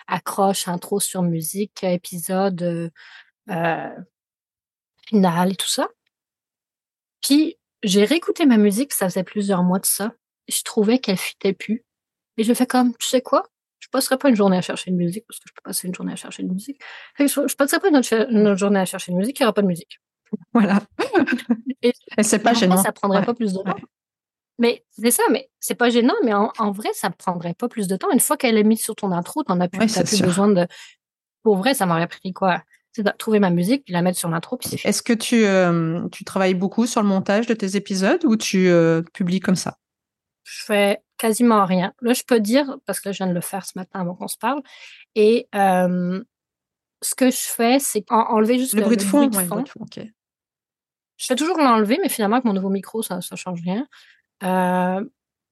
accroche, 0.09 0.67
intro 0.67 0.99
sur 0.99 1.23
musique, 1.23 1.85
épisode 1.85 2.91
final 5.09 5.53
et 5.53 5.57
tout 5.57 5.69
ça. 5.69 5.89
Puis 7.23 7.59
j'ai 7.83 8.05
réécouté 8.05 8.47
ma 8.47 8.57
musique, 8.57 8.93
ça 8.93 9.09
faisait 9.09 9.25
plusieurs 9.25 9.63
mois 9.63 9.79
de 9.79 9.87
ça. 9.87 10.13
Je 10.49 10.63
trouvais 10.63 10.99
qu'elle 10.99 11.17
fitait 11.17 11.53
plus. 11.53 11.85
Et 12.37 12.45
je 12.45 12.55
fais 12.55 12.67
comme, 12.67 12.95
tu 12.97 13.07
sais 13.07 13.21
quoi? 13.21 13.45
Je 13.79 13.89
passerai 13.89 14.17
pas 14.17 14.29
une 14.29 14.37
journée 14.37 14.57
à 14.57 14.63
chercher 14.63 14.91
une 14.91 14.97
musique 14.97 15.25
parce 15.27 15.39
que 15.41 15.49
je 15.49 15.55
peux 15.55 15.63
passer 15.63 15.89
une 15.89 15.95
journée 15.95 16.13
à 16.13 16.17
chercher 16.17 16.43
une 16.43 16.53
musique. 16.53 16.81
je, 17.19 17.27
je 17.27 17.57
passerai 17.57 17.81
pas 17.81 17.89
une, 17.89 18.57
journée 18.57 18.81
à 18.81 18.85
chercher 18.85 19.13
une 19.13 19.19
musique, 19.19 19.39
il 19.41 19.43
n'y 19.43 19.47
aura 19.47 19.53
pas 19.53 19.63
de 19.63 19.67
musique. 19.67 20.01
Voilà. 20.55 20.81
et, 21.83 21.93
c'est 22.23 22.39
pas 22.39 22.55
gênant. 22.55 22.79
Ça 22.79 22.93
prendrait 22.93 23.25
pas 23.25 23.35
plus 23.35 23.53
de 23.53 23.59
temps. 23.59 23.77
Mais 24.59 24.85
c'est 24.91 25.11
ça, 25.11 25.23
mais 25.31 25.51
c'est 25.61 25.75
pas 25.75 25.91
gênant, 25.91 26.15
mais 26.25 26.33
en, 26.33 26.71
vrai, 26.71 26.91
ça 26.95 27.11
prendrait 27.11 27.53
pas 27.53 27.69
plus 27.69 27.87
de 27.87 27.97
temps. 27.97 28.11
Une 28.13 28.21
fois 28.21 28.37
qu'elle 28.37 28.57
est 28.57 28.65
mise 28.65 28.81
sur 28.81 28.95
ton 28.95 29.13
intro, 29.13 29.43
t'en 29.43 29.61
as 29.61 29.69
plus, 29.69 29.93
plus 29.93 30.23
besoin 30.23 30.49
de. 30.49 30.67
Pour 31.43 31.57
vrai, 31.57 31.75
ça 31.75 31.85
m'aurait 31.85 32.07
pris 32.07 32.33
quoi 32.33 32.63
c'est 32.93 33.03
de 33.03 33.11
trouver 33.19 33.41
ma 33.41 33.51
musique 33.51 33.85
puis 33.85 33.93
la 33.93 34.03
mettre 34.03 34.19
sur 34.19 34.29
l'intro 34.29 34.57
puis 34.57 34.69
c'est 34.69 34.87
Est-ce 34.87 35.03
que 35.03 35.13
tu, 35.13 35.45
euh, 35.45 36.07
tu 36.11 36.25
travailles 36.25 36.55
beaucoup 36.55 36.87
sur 36.87 37.03
le 37.03 37.09
montage 37.09 37.47
de 37.47 37.55
tes 37.55 37.77
épisodes 37.77 38.25
ou 38.25 38.37
tu 38.37 38.69
euh, 38.69 39.03
publies 39.15 39.41
comme 39.41 39.57
ça? 39.57 39.79
Je 40.45 40.65
fais 40.65 41.03
quasiment 41.19 41.65
rien. 41.65 41.95
Là, 42.01 42.13
je 42.13 42.23
peux 42.25 42.41
dire, 42.41 42.79
parce 42.85 43.01
que 43.01 43.13
je 43.13 43.19
viens 43.19 43.29
de 43.29 43.33
le 43.33 43.41
faire 43.41 43.65
ce 43.65 43.73
matin 43.77 44.01
avant 44.01 44.15
qu'on 44.15 44.29
se 44.29 44.37
parle, 44.37 44.61
et 45.15 45.49
euh, 45.55 46.23
ce 47.01 47.15
que 47.15 47.31
je 47.31 47.37
fais, 47.37 47.79
c'est 47.79 48.05
enlever 48.11 48.59
juste 48.59 48.75
le, 48.75 48.83
bruit 48.83 48.97
de 48.97 49.03
fond. 49.03 49.31
Je 51.17 51.27
fais 51.27 51.37
toujours 51.37 51.59
l'enlever, 51.59 51.99
mais 52.03 52.09
finalement, 52.09 52.37
avec 52.37 52.45
mon 52.45 52.53
nouveau 52.53 52.71
micro, 52.71 53.03
ça 53.03 53.17
ne 53.17 53.37
change 53.37 53.63
rien. 53.63 53.87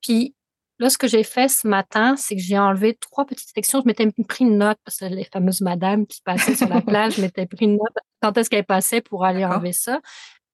puis 0.02 0.34
Là, 0.80 0.88
ce 0.88 0.96
que 0.96 1.06
j'ai 1.06 1.24
fait 1.24 1.48
ce 1.48 1.68
matin, 1.68 2.16
c'est 2.16 2.34
que 2.34 2.40
j'ai 2.40 2.58
enlevé 2.58 2.94
trois 2.94 3.26
petites 3.26 3.50
sections. 3.54 3.82
Je 3.82 3.86
m'étais 3.86 4.10
pris 4.26 4.46
une 4.46 4.56
note, 4.56 4.78
parce 4.82 4.96
que 4.96 5.04
les 5.04 5.24
fameuses 5.24 5.60
madames 5.60 6.06
qui 6.06 6.22
passaient 6.22 6.54
sur 6.56 6.68
la 6.68 6.80
plage, 6.80 7.16
je 7.16 7.20
m'étais 7.20 7.44
pris 7.44 7.66
une 7.66 7.72
note 7.72 7.94
quand 8.22 8.36
est-ce 8.38 8.48
qu'elles 8.48 8.64
passaient 8.64 9.02
pour 9.02 9.26
aller 9.26 9.44
enlever 9.44 9.74
ça. 9.74 10.00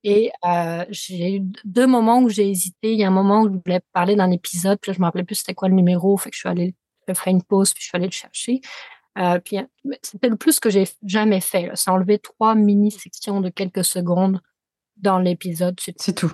Et 0.03 0.33
euh, 0.45 0.85
j'ai 0.91 1.37
eu 1.37 1.41
deux 1.65 1.87
moments 1.87 2.19
où 2.19 2.29
j'ai 2.29 2.51
hésité. 2.51 2.93
Il 2.93 2.99
y 2.99 3.05
a 3.05 3.07
un 3.07 3.13
moment 3.13 3.43
où 3.43 3.49
je 3.49 3.59
voulais 3.65 3.81
parler 3.93 4.17
d'un 4.17 4.33
épisode, 4.33 4.81
puis 4.81 4.91
là, 4.91 4.95
je 4.97 5.01
me 5.01 5.05
rappelais 5.05 5.23
plus 5.23 5.37
c'était 5.37 5.55
quoi 5.55 5.69
le 5.69 5.77
numéro. 5.77 6.17
Fait 6.17 6.31
que 6.31 6.35
je 6.35 6.41
suis 6.41 6.49
allée, 6.49 6.75
je 7.07 7.15
ferai 7.15 7.31
une 7.31 7.45
pause, 7.45 7.73
puis 7.73 7.85
je 7.85 7.89
suis 7.89 7.97
allée 7.97 8.07
le 8.07 8.13
chercher. 8.13 8.61
Euh, 9.19 9.39
puis 9.39 9.59
c'était 10.03 10.29
le 10.29 10.37
plus 10.37 10.59
que 10.59 10.71
j'ai 10.71 10.89
jamais 11.05 11.41
fait. 11.41 11.71
C'est 11.75 11.91
enlever 11.91 12.19
trois 12.19 12.57
mini-sections 12.57 13.41
de 13.41 13.49
quelques 13.49 13.85
secondes 13.85 14.41
dans 14.97 15.21
l'épisode. 15.21 15.79
C'est 15.79 16.15
tout. 16.15 16.33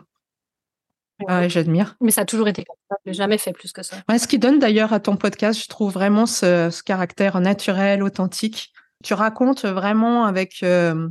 Ah 1.28 1.48
j'admire. 1.48 1.96
Mais 2.00 2.10
ça 2.10 2.22
a 2.22 2.24
toujours 2.24 2.48
été 2.48 2.64
comme 2.64 2.76
ça. 2.90 2.96
Je 3.04 3.10
n'ai 3.10 3.14
jamais 3.14 3.38
fait 3.38 3.52
plus 3.52 3.72
que 3.72 3.82
ça. 3.82 3.96
ce 4.08 4.26
qui 4.26 4.38
donne 4.38 4.58
d'ailleurs 4.58 4.92
à 4.92 5.00
ton 5.00 5.16
podcast, 5.16 5.62
je 5.62 5.68
trouve 5.68 5.92
vraiment 5.92 6.26
ce, 6.26 6.82
caractère 6.82 7.40
naturel, 7.40 8.02
authentique. 8.02 8.72
Tu 9.04 9.14
racontes 9.14 9.64
vraiment 9.64 10.24
avec, 10.24 10.62
euh, 10.62 11.08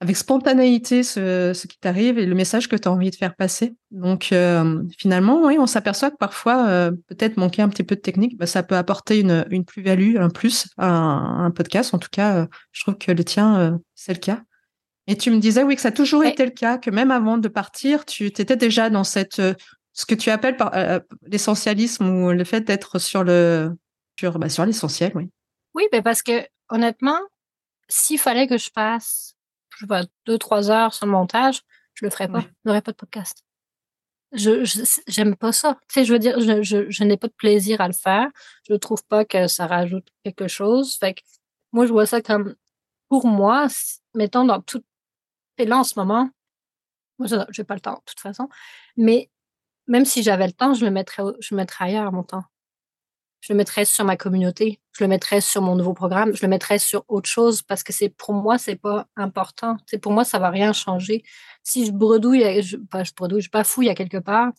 avec 0.00 0.16
spontanéité 0.16 1.02
ce, 1.02 1.52
ce 1.54 1.66
qui 1.66 1.78
t'arrive 1.78 2.18
et 2.18 2.26
le 2.26 2.34
message 2.34 2.68
que 2.68 2.76
tu 2.76 2.88
as 2.88 2.92
envie 2.92 3.10
de 3.10 3.16
faire 3.16 3.36
passer. 3.36 3.76
Donc 3.90 4.30
euh, 4.32 4.82
finalement, 4.98 5.46
oui, 5.46 5.56
on 5.58 5.66
s'aperçoit 5.66 6.10
que 6.10 6.16
parfois, 6.16 6.68
euh, 6.68 6.90
peut-être 7.06 7.36
manquer 7.36 7.62
un 7.62 7.68
petit 7.68 7.84
peu 7.84 7.94
de 7.94 8.00
technique, 8.00 8.36
bah, 8.36 8.46
ça 8.46 8.62
peut 8.62 8.76
apporter 8.76 9.20
une, 9.20 9.46
une 9.50 9.64
plus-value, 9.64 10.16
un 10.16 10.30
plus 10.30 10.66
à 10.78 10.88
un, 10.88 11.50
podcast. 11.50 11.94
En 11.94 11.98
tout 11.98 12.10
cas, 12.10 12.46
je 12.72 12.82
trouve 12.82 12.98
que 12.98 13.12
le 13.12 13.24
tien, 13.24 13.78
c'est 13.94 14.12
le 14.12 14.20
cas. 14.20 14.42
Et 15.10 15.16
tu 15.16 15.30
me 15.30 15.38
disais, 15.38 15.62
oui, 15.62 15.74
que 15.74 15.80
ça 15.80 15.88
a 15.88 15.92
toujours 15.92 16.22
été 16.22 16.44
le 16.44 16.50
cas, 16.50 16.76
que 16.76 16.90
même 16.90 17.10
avant 17.10 17.38
de 17.38 17.48
partir, 17.48 18.04
tu 18.04 18.26
étais 18.26 18.56
déjà 18.56 18.90
dans 18.90 19.04
cette, 19.04 19.38
euh, 19.38 19.54
ce 19.94 20.04
que 20.04 20.14
tu 20.14 20.28
appelles 20.28 20.58
par, 20.58 20.74
euh, 20.74 21.00
l'essentialisme 21.22 22.06
ou 22.06 22.30
le 22.30 22.44
fait 22.44 22.60
d'être 22.60 22.98
sur 22.98 23.24
le, 23.24 23.72
sur, 24.20 24.38
bah, 24.38 24.50
sur 24.50 24.66
l'essentiel, 24.66 25.12
oui. 25.14 25.30
Oui, 25.74 25.84
mais 25.92 26.02
parce 26.02 26.22
que, 26.22 26.46
honnêtement, 26.68 27.18
s'il 27.88 28.18
fallait 28.18 28.46
que 28.46 28.58
je 28.58 28.68
passe, 28.70 29.34
je 29.70 29.80
sais 29.80 29.86
pas, 29.86 30.02
deux, 30.26 30.36
trois 30.36 30.70
heures 30.70 30.92
sur 30.92 31.06
le 31.06 31.12
montage, 31.12 31.62
je 31.94 32.04
le 32.04 32.10
ferais 32.10 32.28
pas. 32.28 32.40
Je 32.40 32.46
n'aurais 32.66 32.82
pas 32.82 32.92
de 32.92 32.96
podcast. 32.96 33.44
Je, 34.32 34.62
j'aime 35.06 35.36
pas 35.36 35.52
ça. 35.52 35.78
Tu 35.88 35.94
sais, 35.94 36.04
je 36.04 36.12
veux 36.12 36.18
dire, 36.18 36.38
je, 36.38 36.62
je, 36.62 36.90
je 36.90 37.04
n'ai 37.04 37.16
pas 37.16 37.28
de 37.28 37.32
plaisir 37.32 37.80
à 37.80 37.86
le 37.86 37.94
faire. 37.94 38.28
Je 38.68 38.74
ne 38.74 38.78
trouve 38.78 39.02
pas 39.06 39.24
que 39.24 39.46
ça 39.46 39.66
rajoute 39.66 40.06
quelque 40.22 40.48
chose. 40.48 40.96
Fait 40.96 41.14
que, 41.14 41.20
moi, 41.72 41.86
je 41.86 41.92
vois 41.92 42.04
ça 42.04 42.20
comme, 42.20 42.54
pour 43.08 43.26
moi, 43.26 43.68
mettons 44.14 44.44
dans 44.44 44.60
tout, 44.60 44.82
et 45.58 45.64
là, 45.64 45.78
en 45.78 45.84
ce 45.84 45.98
moment, 45.98 46.30
je 47.20 47.36
n'ai 47.36 47.64
pas 47.64 47.74
le 47.74 47.80
temps, 47.80 47.94
de 47.94 48.02
toute 48.06 48.20
façon. 48.20 48.48
Mais 48.96 49.30
même 49.86 50.04
si 50.04 50.22
j'avais 50.22 50.46
le 50.46 50.52
temps, 50.52 50.74
je 50.74 50.84
le 50.84 50.90
mettrais, 50.90 51.22
je 51.40 51.54
mettrais 51.54 51.86
ailleurs, 51.86 52.12
mon 52.12 52.22
temps. 52.22 52.44
Je 53.40 53.52
le 53.52 53.56
mettrais 53.56 53.84
sur 53.84 54.04
ma 54.04 54.16
communauté, 54.16 54.80
je 54.92 55.04
le 55.04 55.08
mettrais 55.08 55.40
sur 55.40 55.62
mon 55.62 55.76
nouveau 55.76 55.94
programme, 55.94 56.34
je 56.34 56.42
le 56.42 56.48
mettrais 56.48 56.80
sur 56.80 57.04
autre 57.06 57.28
chose 57.28 57.62
parce 57.62 57.84
que 57.84 57.92
c'est 57.92 58.08
pour 58.08 58.34
moi, 58.34 58.58
c'est 58.58 58.76
pas 58.76 59.06
important. 59.14 59.76
C'est 59.86 59.98
pour 59.98 60.12
moi, 60.12 60.24
ça 60.24 60.40
va 60.40 60.50
rien 60.50 60.72
changer. 60.72 61.22
Si 61.62 61.86
je 61.86 61.92
bredouille, 61.92 62.62
je, 62.62 62.76
pas 62.76 63.04
je 63.04 63.12
bredouille, 63.16 63.40
je 63.40 63.50
bafouille 63.50 63.88
à 63.88 63.94
quelque 63.94 64.18
part, 64.18 64.50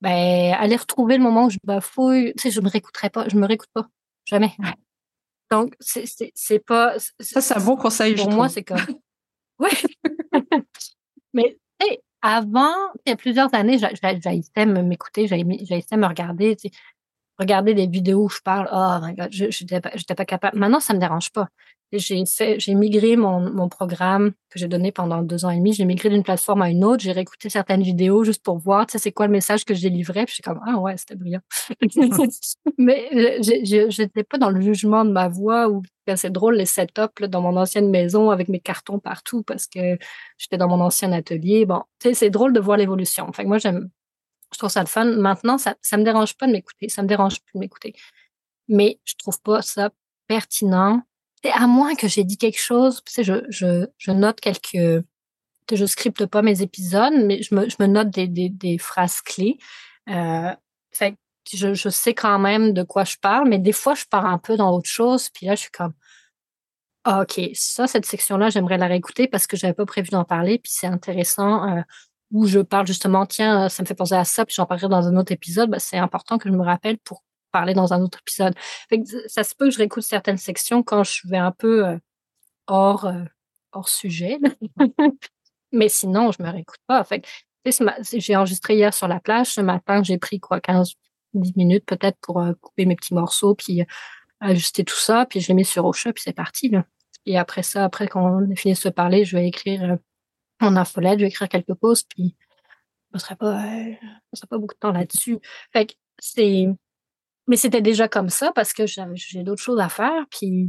ben, 0.00 0.54
aller 0.58 0.76
retrouver 0.76 1.18
le 1.18 1.22
moment 1.22 1.46
où 1.46 1.50
je 1.50 1.58
bafouille, 1.64 2.32
tu 2.36 2.44
sais, 2.44 2.50
je 2.50 2.60
me 2.62 2.70
réécouterai 2.70 3.10
pas, 3.10 3.28
je 3.28 3.36
me 3.36 3.46
réécoute 3.46 3.70
pas. 3.74 3.88
Jamais. 4.24 4.56
Donc, 5.50 5.74
c'est 5.80 6.58
pas. 6.66 6.98
Ça, 7.20 7.40
c'est 7.40 7.56
un 7.56 7.64
bon 7.64 7.76
conseil. 7.76 8.14
Pour 8.14 8.30
moi, 8.30 8.48
c'est 8.48 8.64
comme. 8.64 8.80
Oui. 9.58 9.70
Mais 11.34 11.56
avant, 12.22 12.74
il 13.06 13.10
y 13.10 13.12
a 13.12 13.16
plusieurs 13.16 13.54
années, 13.54 13.78
j'haïssais 13.78 14.66
m'écouter, 14.66 15.26
j'haïssais 15.28 15.96
me 15.96 16.06
regarder, 16.06 16.56
regarder 17.38 17.74
des 17.74 17.86
vidéos 17.86 18.24
où 18.24 18.28
je 18.28 18.40
parle, 18.40 18.68
oh 18.72 18.98
my 19.06 19.14
god, 19.14 19.28
je 19.32 19.44
n'étais 19.44 19.80
pas, 19.80 19.90
pas 19.90 20.24
capable. 20.24 20.58
Maintenant, 20.58 20.80
ça 20.80 20.94
me 20.94 20.98
dérange 20.98 21.30
pas. 21.30 21.48
J'ai 21.92 22.24
j'ai 22.58 22.74
migré 22.74 23.16
mon, 23.16 23.40
mon 23.50 23.68
programme 23.68 24.32
que 24.50 24.58
j'ai 24.58 24.68
donné 24.68 24.92
pendant 24.92 25.22
deux 25.22 25.44
ans 25.44 25.50
et 25.50 25.56
demi. 25.56 25.72
J'ai 25.72 25.86
migré 25.86 26.10
d'une 26.10 26.22
plateforme 26.22 26.62
à 26.62 26.68
une 26.68 26.84
autre. 26.84 27.02
J'ai 27.02 27.12
réécouté 27.12 27.48
certaines 27.48 27.82
vidéos 27.82 28.24
juste 28.24 28.42
pour 28.42 28.58
voir, 28.58 28.86
tu 28.86 28.92
sais, 28.92 28.98
c'est 28.98 29.12
quoi 29.12 29.26
le 29.26 29.32
message 29.32 29.64
que 29.64 29.74
je 29.74 29.82
délivrais. 29.82 30.24
Puis 30.24 30.32
je 30.32 30.34
suis 30.34 30.42
comme, 30.42 30.60
ah 30.66 30.76
ouais, 30.78 30.96
c'était 30.96 31.16
brillant. 31.16 31.40
Mais 32.78 33.08
je 33.42 34.02
n'étais 34.02 34.24
pas 34.24 34.36
dans 34.38 34.50
le 34.50 34.60
jugement 34.60 35.04
de 35.04 35.10
ma 35.10 35.28
voix 35.28 35.68
ou 35.70 35.82
c'est 36.16 36.30
drôle 36.30 36.56
les 36.56 36.66
setups 36.66 37.20
là, 37.20 37.28
dans 37.28 37.40
mon 37.40 37.56
ancienne 37.56 37.90
maison 37.90 38.30
avec 38.30 38.48
mes 38.48 38.60
cartons 38.60 38.98
partout 38.98 39.42
parce 39.42 39.66
que 39.66 39.98
j'étais 40.38 40.56
dans 40.56 40.68
mon 40.68 40.80
ancien 40.80 41.12
atelier. 41.12 41.66
Bon, 41.66 41.82
tu 41.98 42.08
sais, 42.08 42.14
c'est 42.14 42.30
drôle 42.30 42.52
de 42.52 42.60
voir 42.60 42.76
l'évolution. 42.76 43.26
Enfin, 43.28 43.44
moi, 43.44 43.58
j'aime, 43.58 43.90
je 44.52 44.58
trouve 44.58 44.70
ça 44.70 44.80
le 44.80 44.86
fun. 44.86 45.04
Maintenant, 45.04 45.58
ça, 45.58 45.74
ça 45.82 45.96
me 45.96 46.04
dérange 46.04 46.36
pas 46.36 46.46
de 46.46 46.52
m'écouter. 46.52 46.88
Ça 46.88 47.02
me 47.02 47.08
dérange 47.08 47.40
plus 47.40 47.54
de 47.54 47.60
m'écouter. 47.60 47.94
Mais 48.68 49.00
je 49.04 49.14
trouve 49.16 49.40
pas 49.40 49.62
ça 49.62 49.90
pertinent 50.26 51.02
à 51.44 51.66
moins 51.66 51.94
que 51.94 52.08
j'ai 52.08 52.24
dit 52.24 52.36
quelque 52.36 52.60
chose, 52.60 53.02
tu 53.04 53.12
sais, 53.12 53.24
je, 53.24 53.44
je, 53.48 53.86
je 53.98 54.10
note 54.10 54.40
quelques, 54.40 55.04
je 55.72 55.86
scripte 55.86 56.26
pas 56.26 56.42
mes 56.42 56.62
épisodes, 56.62 57.14
mais 57.24 57.42
je 57.42 57.54
me, 57.54 57.68
je 57.68 57.76
me 57.80 57.86
note 57.86 58.10
des, 58.10 58.26
des, 58.28 58.48
des 58.48 58.78
phrases 58.78 59.20
clés. 59.20 59.58
Euh, 60.08 60.54
fait 60.92 61.16
je, 61.50 61.74
je 61.74 61.88
sais 61.88 62.14
quand 62.14 62.38
même 62.38 62.72
de 62.72 62.82
quoi 62.82 63.04
je 63.04 63.16
parle, 63.20 63.48
mais 63.48 63.58
des 63.58 63.72
fois, 63.72 63.94
je 63.94 64.04
pars 64.04 64.26
un 64.26 64.38
peu 64.38 64.56
dans 64.56 64.70
autre 64.70 64.88
chose, 64.88 65.30
puis 65.30 65.46
là, 65.46 65.54
je 65.54 65.62
suis 65.62 65.70
comme, 65.70 65.94
ah, 67.04 67.22
OK, 67.22 67.40
ça, 67.54 67.86
cette 67.86 68.04
section-là, 68.04 68.50
j'aimerais 68.50 68.76
la 68.76 68.86
réécouter 68.86 69.28
parce 69.28 69.46
que 69.46 69.56
j'avais 69.56 69.72
pas 69.72 69.86
prévu 69.86 70.10
d'en 70.10 70.24
parler, 70.24 70.58
puis 70.58 70.72
c'est 70.74 70.86
intéressant, 70.86 71.68
euh, 71.78 71.80
où 72.30 72.46
je 72.46 72.60
parle 72.60 72.86
justement, 72.86 73.24
tiens, 73.26 73.68
ça 73.68 73.82
me 73.82 73.86
fait 73.86 73.94
penser 73.94 74.14
à 74.14 74.24
ça, 74.24 74.44
puis 74.44 74.54
j'en 74.54 74.66
parlerai 74.66 74.88
dans 74.88 75.06
un 75.06 75.16
autre 75.16 75.32
épisode, 75.32 75.70
ben, 75.70 75.78
c'est 75.78 75.96
important 75.96 76.38
que 76.38 76.48
je 76.50 76.54
me 76.54 76.62
rappelle 76.62 76.98
pour 76.98 77.22
parler 77.50 77.74
dans 77.74 77.92
un 77.92 78.02
autre 78.02 78.18
épisode. 78.20 78.54
ça 79.26 79.44
se 79.44 79.54
peut 79.54 79.66
que 79.66 79.72
je 79.72 79.78
réécoute 79.78 80.02
certaines 80.02 80.38
sections 80.38 80.82
quand 80.82 81.04
je 81.04 81.26
vais 81.26 81.38
un 81.38 81.52
peu 81.52 81.86
euh, 81.86 81.98
hors, 82.66 83.06
euh, 83.06 83.24
hors 83.72 83.88
sujet. 83.88 84.38
mais 85.72 85.88
sinon, 85.88 86.32
je 86.32 86.42
me 86.42 86.50
réécoute 86.50 86.80
pas. 86.86 87.02
Fait 87.04 87.24
j'ai 88.14 88.36
enregistré 88.36 88.76
hier 88.76 88.94
sur 88.94 89.08
la 89.08 89.20
plage. 89.20 89.48
Ce 89.54 89.60
matin, 89.60 90.02
j'ai 90.02 90.18
pris 90.18 90.40
quoi, 90.40 90.60
15, 90.60 90.94
10 91.34 91.56
minutes 91.56 91.84
peut-être 91.84 92.18
pour 92.22 92.40
euh, 92.40 92.52
couper 92.60 92.86
mes 92.86 92.96
petits 92.96 93.14
morceaux, 93.14 93.54
puis 93.54 93.84
ajuster 94.40 94.84
tout 94.84 94.96
ça, 94.96 95.26
puis 95.26 95.40
je 95.40 95.48
l'ai 95.48 95.54
mis 95.54 95.64
sur 95.64 95.84
Ocha, 95.84 96.12
puis 96.12 96.22
c'est 96.24 96.32
parti. 96.32 96.68
Là. 96.68 96.84
Et 97.26 97.36
après 97.36 97.62
ça, 97.62 97.84
après 97.84 98.08
qu'on 98.08 98.48
ait 98.50 98.56
fini 98.56 98.74
de 98.74 98.78
se 98.78 98.88
parler, 98.88 99.24
je 99.24 99.36
vais 99.36 99.46
écrire 99.48 99.98
mon 100.60 100.76
infolette, 100.76 101.18
je 101.18 101.24
vais 101.24 101.28
écrire 101.28 101.48
quelques 101.48 101.74
posts, 101.74 102.08
puis 102.08 102.36
je 103.14 103.18
ne 103.30 103.36
pas, 103.36 103.64
pas 104.48 104.58
beaucoup 104.58 104.74
de 104.74 104.78
temps 104.78 104.92
là-dessus. 104.92 105.38
Fait 105.72 105.86
que 105.86 105.94
c'est. 106.18 106.68
Mais 107.48 107.56
c'était 107.56 107.80
déjà 107.80 108.08
comme 108.08 108.28
ça 108.28 108.52
parce 108.52 108.72
que 108.72 108.84
j'ai 108.86 109.42
d'autres 109.42 109.62
choses 109.62 109.80
à 109.80 109.88
faire, 109.88 110.26
puis 110.30 110.68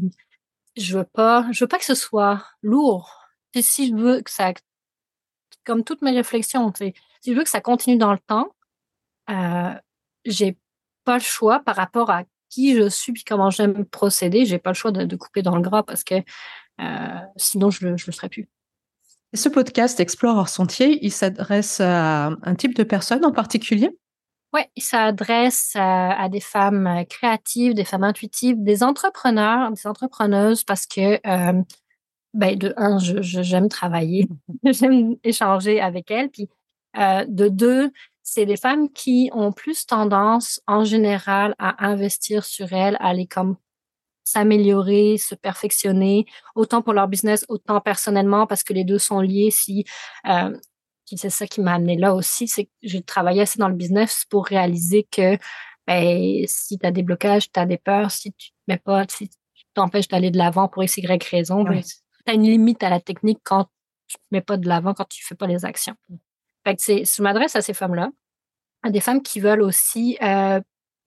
je 0.78 0.98
veux 0.98 1.04
pas, 1.04 1.46
je 1.52 1.63
veux 1.63 1.68
pas 1.68 1.78
que 1.78 1.86
ce 1.86 1.94
soit 1.94 2.44
lourd. 2.63 3.13
Et 3.54 3.62
si 3.62 3.89
je 3.89 3.96
veux 3.96 4.22
que 4.22 4.32
ça, 4.32 4.54
comme 5.65 5.84
toutes 5.84 6.02
mes 6.02 6.12
réflexions, 6.12 6.72
si 6.76 6.94
je 7.26 7.34
veux 7.34 7.44
que 7.44 7.50
ça 7.50 7.62
continue 7.62 7.98
dans 7.98 8.13
le 8.13 8.20
temps, 8.20 8.50
euh, 9.30 9.74
j'ai 10.26 10.58
pas 11.04 11.15
le 11.15 11.24
choix 11.24 11.60
par 11.60 11.76
rapport 11.76 12.10
à 12.10 12.24
qui 12.50 12.76
je 12.76 12.89
suis 12.89 13.12
et 13.12 13.24
comment 13.28 13.50
j'aime 13.50 13.86
procéder. 13.86 14.46
J'ai 14.46 14.58
pas 14.58 14.72
le 14.72 14.76
choix 14.76 14.92
de, 14.92 15.15
couper 15.15 15.42
dans 15.42 15.56
le 15.56 15.62
gras 15.62 15.84
parce 15.84 16.04
que 16.04 16.15
euh, 16.15 17.20
sinon 17.36 17.70
je, 17.72 17.98
je 17.98 18.06
le 18.08 18.13
ferais 18.13 18.30
plus. 18.30 18.48
ce 19.34 19.50
podcast 19.50 20.00
Explore 20.00 20.38
hors 20.38 20.50
sentier, 20.50 20.98
il 21.06 21.12
s'adresse 21.12 21.82
à 21.82 22.32
un 22.42 22.56
type 22.56 22.76
de 22.76 22.84
personne 22.84 23.26
en 23.26 23.32
particulier? 23.32 23.89
Oui, 24.53 24.62
il 24.75 24.83
s'adresse 24.83 25.73
à, 25.75 26.27
des 26.29 26.39
femmes 26.39 27.05
créatives, 27.09 27.73
des 27.75 27.85
femmes 27.85 28.03
intuitives, 28.03 28.63
des 28.63 28.81
entrepreneurs, 28.83 29.71
des 29.71 29.85
entrepreneuses 29.85 30.63
parce 30.63 30.88
que, 30.88 31.19
euh, 31.27 31.62
ben, 32.33 32.57
de 32.57 32.73
un, 32.77 32.97
j'aime 32.99 33.69
travailler, 33.69 34.27
j'aime 34.65 35.15
échanger 35.23 35.79
avec 35.79 36.09
elles. 36.12 36.29
Puis, 36.29 36.49
euh, 36.97 37.25
de 37.27 37.47
deux, 37.47 37.91
c'est 38.23 38.45
des 38.45 38.57
femmes 38.57 38.89
qui 38.89 39.29
ont 39.33 39.51
plus 39.51 39.85
tendance, 39.85 40.62
en 40.67 40.83
général, 40.83 41.55
à 41.59 41.85
investir 41.88 42.43
sur 42.43 42.73
elles, 42.73 42.95
à 42.99 43.09
aller 43.09 43.27
comme 43.27 43.57
s'améliorer, 44.23 45.17
se 45.17 45.35
perfectionner, 45.35 46.25
autant 46.55 46.81
pour 46.81 46.93
leur 46.93 47.07
business, 47.07 47.45
autant 47.49 47.81
personnellement, 47.81 48.47
parce 48.47 48.63
que 48.63 48.73
les 48.73 48.83
deux 48.83 48.99
sont 48.99 49.21
liés. 49.21 49.49
Si 49.51 49.85
euh, 50.27 50.55
c'est 51.17 51.30
ça 51.30 51.48
qui 51.48 51.62
m'a 51.62 51.74
amené 51.74 51.98
là 51.98 52.13
aussi, 52.13 52.48
c'est 52.48 52.65
que 52.65 52.72
j'ai 52.82 53.02
travaillé 53.02 53.41
assez 53.41 53.60
dans 53.60 53.67
le 53.67 53.76
business 53.76 54.26
pour 54.30 54.45
réaliser 54.45 55.08
que 55.12 55.38
ben, 55.88 56.45
si 56.48 56.78
tu 56.78 56.86
as 56.86 56.91
des 56.91 57.04
blocages, 57.04 57.52
tu 57.52 57.60
as 57.60 57.65
des 57.65 57.78
peurs, 57.78 58.12
si 58.12 58.32
tu 58.34 58.52
mets 58.67 58.78
pas, 58.78 59.06
si 59.10 59.30
tu 59.30 59.65
t'empêches 59.74 60.08
d'aller 60.08 60.32
de 60.32 60.38
l'avant 60.38 60.67
pour 60.67 60.84
x, 60.84 60.98
y 60.98 61.24
raison, 61.32 61.63
ben, 61.63 61.82
tu 61.82 62.32
as 62.32 62.34
une 62.34 62.43
limite 62.43 62.84
à 62.84 62.89
la 62.89 63.00
technique 63.00 63.39
quand 63.43 63.65
tu 64.08 64.17
ne 64.32 64.38
mets 64.38 64.41
pas 64.41 64.58
de 64.58 64.67
l'avant, 64.67 64.93
quand 64.93 65.08
tu 65.08 65.24
ne 65.24 65.28
fais 65.28 65.36
pas 65.36 65.48
les 65.48 65.65
actions. 65.65 65.95
Fait 66.63 66.76
que 66.76 66.84
je 66.84 67.22
m'adresse 67.24 67.56
à 67.56 67.62
ces 67.62 67.74
femmes-là, 67.74 68.10
à 68.84 68.89
des 68.89 69.00
femmes 69.00 69.22
qui 69.22 69.39
veulent 69.39 69.62
aussi 69.62 70.17
euh, 70.22 70.60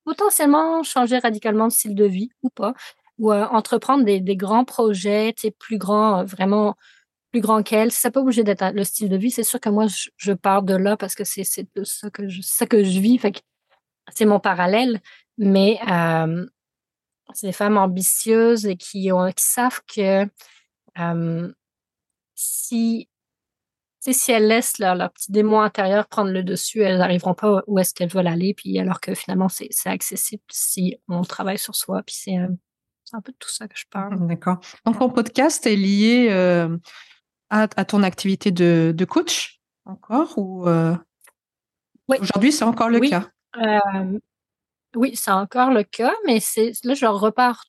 potentiellement 0.05 0.83
changer 0.83 1.19
radicalement 1.19 1.69
de 1.69 1.73
style 1.73 1.95
de 1.95 2.05
vie 2.05 2.31
ou 2.43 2.51
pas, 2.51 2.75
ou 3.19 3.33
euh, 3.33 3.47
entreprendre 3.49 4.05
des, 4.05 4.21
des, 4.21 4.37
grands 4.37 4.65
projets, 4.65 5.35
plus 5.59 5.79
grands, 5.79 6.21
euh, 6.21 6.25
vraiment 6.25 6.77
plus 7.33 7.41
grand 7.41 7.63
qu'elle. 7.63 7.91
Ça 7.91 8.11
pas 8.11 8.21
obligé 8.21 8.45
d'être 8.45 8.73
le 8.73 8.85
style 8.85 9.09
de 9.09 9.17
vie. 9.17 9.31
C'est 9.31 9.43
sûr 9.43 9.59
que 9.59 9.71
moi, 9.71 9.87
je, 10.17 10.33
pars 10.33 10.63
de 10.63 10.75
là 10.75 10.97
parce 10.97 11.15
que 11.15 11.25
c'est 11.25 11.45
ça 11.45 12.11
que 12.11 12.29
je, 12.29 12.43
ça 12.43 12.67
que 12.67 12.85
je 12.85 13.01
vis. 13.01 13.19
Fait 13.19 13.43
c'est 14.15 14.27
mon 14.27 14.39
parallèle. 14.39 15.01
Mais 15.39 15.81
euh, 15.91 16.47
c'est 17.33 17.49
des 17.49 17.53
femmes 17.53 17.79
ambitieuses 17.79 18.67
et 18.67 18.77
qui, 18.77 19.11
ont, 19.11 19.27
qui 19.33 19.45
savent 19.45 19.81
que 19.87 20.29
euh, 20.99 21.53
si, 22.35 23.09
si 24.01 24.33
elles 24.33 24.47
laissent 24.47 24.79
leur, 24.79 24.95
leur, 24.95 25.11
petit 25.11 25.33
démon 25.33 25.63
intérieur 25.63 26.07
prendre 26.07 26.31
le 26.31 26.43
dessus, 26.43 26.83
elles 26.83 26.99
n'arriveront 26.99 27.35
pas 27.35 27.63
où 27.67 27.79
est-ce 27.79 27.95
qu'elles 27.95 28.11
veulent 28.11 28.27
aller. 28.27 28.53
Puis 28.53 28.79
alors 28.79 29.01
que 29.01 29.15
finalement, 29.15 29.49
c'est 29.49 29.71
accessible 29.87 30.43
si 30.51 30.97
on 31.09 31.23
travaille 31.23 31.59
sur 31.59 31.75
soi. 31.75 32.03
Puis 32.03 32.17
c'est 32.19 32.37
un 32.37 33.21
peu 33.21 33.33
de 33.33 33.39
tout 33.39 33.49
ça 33.49 33.69
que 33.69 33.77
je 33.77 33.85
parle. 33.91 34.27
D'accord. 34.27 34.61
Donc, 34.85 35.01
mon 35.01 35.09
podcast 35.09 35.67
est 35.67 35.77
lié 35.77 36.29
euh, 36.31 36.77
à, 37.53 37.85
ton 37.85 38.03
activité 38.03 38.51
de, 38.51 38.93
de, 38.97 39.05
coach 39.05 39.61
encore 39.85 40.39
ou 40.39 40.67
euh, 40.67 40.97
aujourd'hui 42.09 42.51
c'est 42.51 42.65
encore 42.65 42.89
le 42.89 43.01
cas? 43.01 43.29
Euh, 43.59 44.19
Oui, 44.97 45.15
c'est 45.17 45.31
encore 45.31 45.71
le 45.71 45.83
cas, 45.83 46.15
mais 46.27 46.41
c'est 46.41 46.73
là 46.85 46.95
je 46.95 47.05
repars 47.07 47.65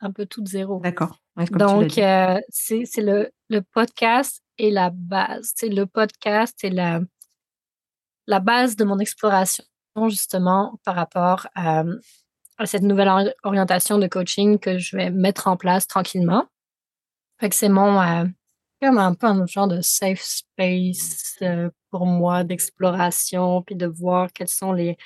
un 0.00 0.10
peu 0.10 0.26
tout 0.26 0.42
de 0.42 0.48
zéro. 0.48 0.80
D'accord. 0.80 1.18
Donc 1.52 1.96
euh, 1.98 2.40
c'est 2.48 2.84
le, 2.98 3.30
le 3.48 3.62
podcast 3.62 4.42
et 4.58 4.70
la 4.70 4.90
base. 4.90 5.52
C'est 5.54 5.68
le 5.68 5.86
podcast 5.86 6.62
et 6.64 6.70
la 6.70 7.00
la 8.26 8.40
base 8.40 8.76
de 8.76 8.84
mon 8.84 8.98
exploration 8.98 9.64
justement 10.08 10.80
par 10.84 10.94
rapport 10.96 11.46
à, 11.54 11.84
à 12.58 12.66
cette 12.66 12.82
nouvelle 12.82 13.32
orientation 13.44 13.98
de 13.98 14.06
coaching 14.06 14.58
que 14.58 14.78
je 14.78 14.96
vais 14.96 15.10
mettre 15.10 15.46
en 15.46 15.56
place 15.56 15.86
tranquillement. 15.86 16.46
Fait 17.38 17.48
que 17.48 17.54
c'est 17.54 17.68
mon 17.68 17.98
comme 18.80 18.98
un 18.98 19.14
peu 19.14 19.26
un 19.26 19.46
genre 19.46 19.68
de 19.68 19.80
safe 19.80 20.22
space 20.22 21.36
euh, 21.42 21.70
pour 21.90 22.06
moi 22.06 22.44
d'exploration, 22.44 23.62
puis 23.62 23.74
de 23.76 23.86
voir 23.86 24.32
quels 24.32 24.48
sont 24.48 24.72
les 24.72 24.96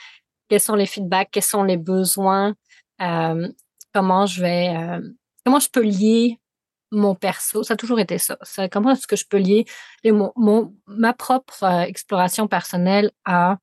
quels 0.48 0.60
sont 0.60 0.74
les 0.74 0.86
feedbacks, 0.86 1.30
quels 1.32 1.42
sont 1.42 1.64
les 1.64 1.78
besoins, 1.78 2.54
euh, 3.00 3.48
comment 3.92 4.26
je 4.26 4.42
vais, 4.42 4.76
euh, 4.76 5.00
comment 5.44 5.58
je 5.58 5.68
peux 5.70 5.82
lier 5.82 6.38
mon 6.92 7.14
perso. 7.14 7.62
Ça 7.62 7.74
a 7.74 7.76
toujours 7.76 7.98
été 7.98 8.18
ça. 8.18 8.36
comment 8.70 8.90
est-ce 8.90 9.06
que 9.06 9.16
je 9.16 9.26
peux 9.26 9.38
lier 9.38 9.64
mon, 10.04 10.32
mon, 10.36 10.76
ma 10.86 11.12
propre 11.14 11.64
exploration 11.88 12.46
personnelle 12.46 13.10
à, 13.24 13.58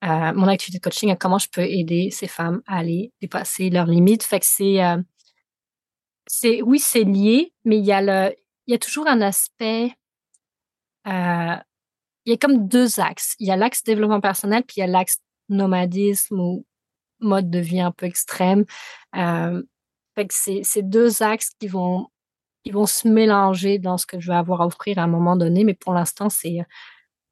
à, 0.00 0.32
mon 0.32 0.48
activité 0.48 0.78
de 0.78 0.82
coaching, 0.82 1.10
à 1.12 1.16
comment 1.16 1.38
je 1.38 1.48
peux 1.50 1.62
aider 1.62 2.10
ces 2.10 2.26
femmes 2.26 2.62
à 2.66 2.78
aller 2.78 3.12
dépasser 3.20 3.70
leurs 3.70 3.86
limites. 3.86 4.24
Fait 4.24 4.40
que 4.40 4.46
c'est, 4.46 4.80
c'est 6.26 6.62
oui, 6.62 6.78
c'est 6.80 7.04
lié, 7.04 7.52
mais 7.64 7.78
il 7.78 7.84
y 7.84 7.92
a 7.92 8.00
le 8.00 8.34
il 8.66 8.72
y 8.72 8.74
a 8.74 8.78
toujours 8.78 9.06
un 9.06 9.20
aspect. 9.20 9.92
Euh, 11.06 11.56
il 12.24 12.30
y 12.30 12.32
a 12.32 12.36
comme 12.36 12.68
deux 12.68 13.00
axes. 13.00 13.34
Il 13.38 13.46
y 13.46 13.50
a 13.52 13.56
l'axe 13.56 13.82
développement 13.84 14.20
personnel, 14.20 14.64
puis 14.64 14.76
il 14.78 14.80
y 14.80 14.82
a 14.82 14.86
l'axe 14.86 15.18
nomadisme 15.48 16.40
ou 16.40 16.66
mode 17.20 17.50
de 17.50 17.58
vie 17.58 17.80
un 17.80 17.92
peu 17.92 18.06
extrême. 18.06 18.64
Euh, 19.14 19.62
fait 20.14 20.26
que 20.26 20.34
c'est 20.34 20.62
ces 20.64 20.82
deux 20.82 21.22
axes 21.22 21.52
qui 21.60 21.68
vont, 21.68 22.08
qui 22.64 22.72
vont 22.72 22.86
se 22.86 23.06
mélanger 23.06 23.78
dans 23.78 23.98
ce 23.98 24.06
que 24.06 24.18
je 24.18 24.28
vais 24.30 24.36
avoir 24.36 24.62
à 24.62 24.66
offrir 24.66 24.98
à 24.98 25.02
un 25.02 25.06
moment 25.06 25.36
donné. 25.36 25.64
Mais 25.64 25.74
pour 25.74 25.94
l'instant, 25.94 26.28
c'est 26.28 26.58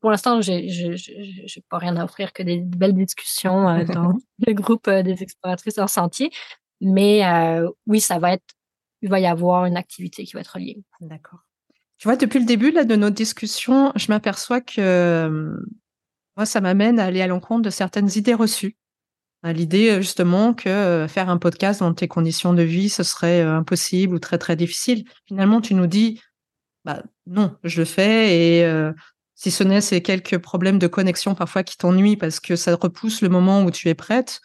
pour 0.00 0.10
l'instant, 0.10 0.42
j'ai, 0.42 0.68
j'ai, 0.68 1.64
pas 1.70 1.78
rien 1.78 1.96
à 1.96 2.04
offrir 2.04 2.34
que 2.34 2.42
des 2.42 2.58
belles 2.58 2.92
discussions 2.92 3.66
euh, 3.70 3.84
dans 3.84 4.12
le 4.46 4.52
groupe 4.52 4.90
des 4.90 5.22
exploratrices 5.22 5.78
en 5.78 5.86
sentier. 5.86 6.30
Mais 6.82 7.24
euh, 7.24 7.70
oui, 7.86 8.00
ça 8.00 8.18
va 8.18 8.34
être 8.34 8.53
il 9.04 9.10
va 9.10 9.20
y 9.20 9.26
avoir 9.26 9.66
une 9.66 9.76
activité 9.76 10.24
qui 10.24 10.32
va 10.32 10.40
être 10.40 10.58
liée. 10.58 10.82
D'accord. 11.02 11.40
Tu 11.98 12.08
vois, 12.08 12.16
depuis 12.16 12.38
le 12.38 12.46
début 12.46 12.70
là, 12.70 12.84
de 12.84 12.96
notre 12.96 13.14
discussion, 13.14 13.92
je 13.96 14.06
m'aperçois 14.08 14.62
que 14.62 14.80
euh, 14.80 15.56
moi, 16.38 16.46
ça 16.46 16.62
m'amène 16.62 16.98
à 16.98 17.04
aller 17.04 17.20
à 17.20 17.26
l'encontre 17.26 17.60
de 17.62 17.70
certaines 17.70 18.08
idées 18.16 18.32
reçues. 18.32 18.76
L'idée 19.42 19.90
euh, 19.90 20.00
justement 20.00 20.54
que 20.54 20.70
euh, 20.70 21.06
faire 21.06 21.28
un 21.28 21.36
podcast 21.36 21.80
dans 21.80 21.92
tes 21.92 22.08
conditions 22.08 22.54
de 22.54 22.62
vie, 22.62 22.88
ce 22.88 23.02
serait 23.02 23.42
impossible 23.42 24.14
ou 24.14 24.18
très 24.18 24.38
très 24.38 24.56
difficile. 24.56 25.04
Finalement, 25.26 25.60
tu 25.60 25.74
nous 25.74 25.86
dis, 25.86 26.18
bah 26.86 27.02
non, 27.26 27.54
je 27.62 27.80
le 27.80 27.84
fais 27.84 28.38
et 28.38 28.92
si 29.34 29.50
ce 29.50 29.64
n'est 29.64 29.82
ces 29.82 30.00
quelques 30.00 30.38
problèmes 30.38 30.78
de 30.78 30.86
connexion 30.86 31.34
parfois 31.34 31.62
qui 31.62 31.76
t'ennuient 31.76 32.16
parce 32.16 32.40
que 32.40 32.56
ça 32.56 32.74
repousse 32.74 33.20
le 33.20 33.28
moment 33.28 33.64
où 33.64 33.70
tu 33.70 33.88
es 33.88 33.94
prête, 33.94 34.40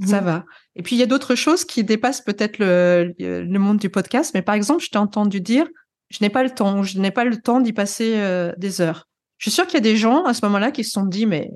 ça 0.00 0.20
mmh. 0.20 0.24
va. 0.24 0.44
Et 0.74 0.82
puis, 0.82 0.96
il 0.96 0.98
y 0.98 1.02
a 1.02 1.06
d'autres 1.06 1.34
choses 1.34 1.64
qui 1.64 1.84
dépassent 1.84 2.22
peut-être 2.22 2.58
le, 2.58 3.14
le, 3.18 3.58
monde 3.58 3.78
du 3.78 3.90
podcast. 3.90 4.32
Mais 4.34 4.42
par 4.42 4.54
exemple, 4.54 4.82
je 4.82 4.88
t'ai 4.88 4.98
entendu 4.98 5.40
dire, 5.40 5.66
je 6.10 6.18
n'ai 6.20 6.30
pas 6.30 6.42
le 6.42 6.50
temps, 6.50 6.82
je 6.82 6.98
n'ai 6.98 7.10
pas 7.10 7.24
le 7.24 7.36
temps 7.36 7.60
d'y 7.60 7.72
passer 7.72 8.14
euh, 8.16 8.52
des 8.56 8.80
heures. 8.80 9.08
Je 9.38 9.50
suis 9.50 9.54
sûre 9.54 9.66
qu'il 9.66 9.74
y 9.74 9.78
a 9.78 9.80
des 9.80 9.96
gens 9.96 10.24
à 10.24 10.34
ce 10.34 10.44
moment-là 10.46 10.70
qui 10.70 10.84
se 10.84 10.90
sont 10.90 11.04
dit, 11.04 11.26
mais 11.26 11.50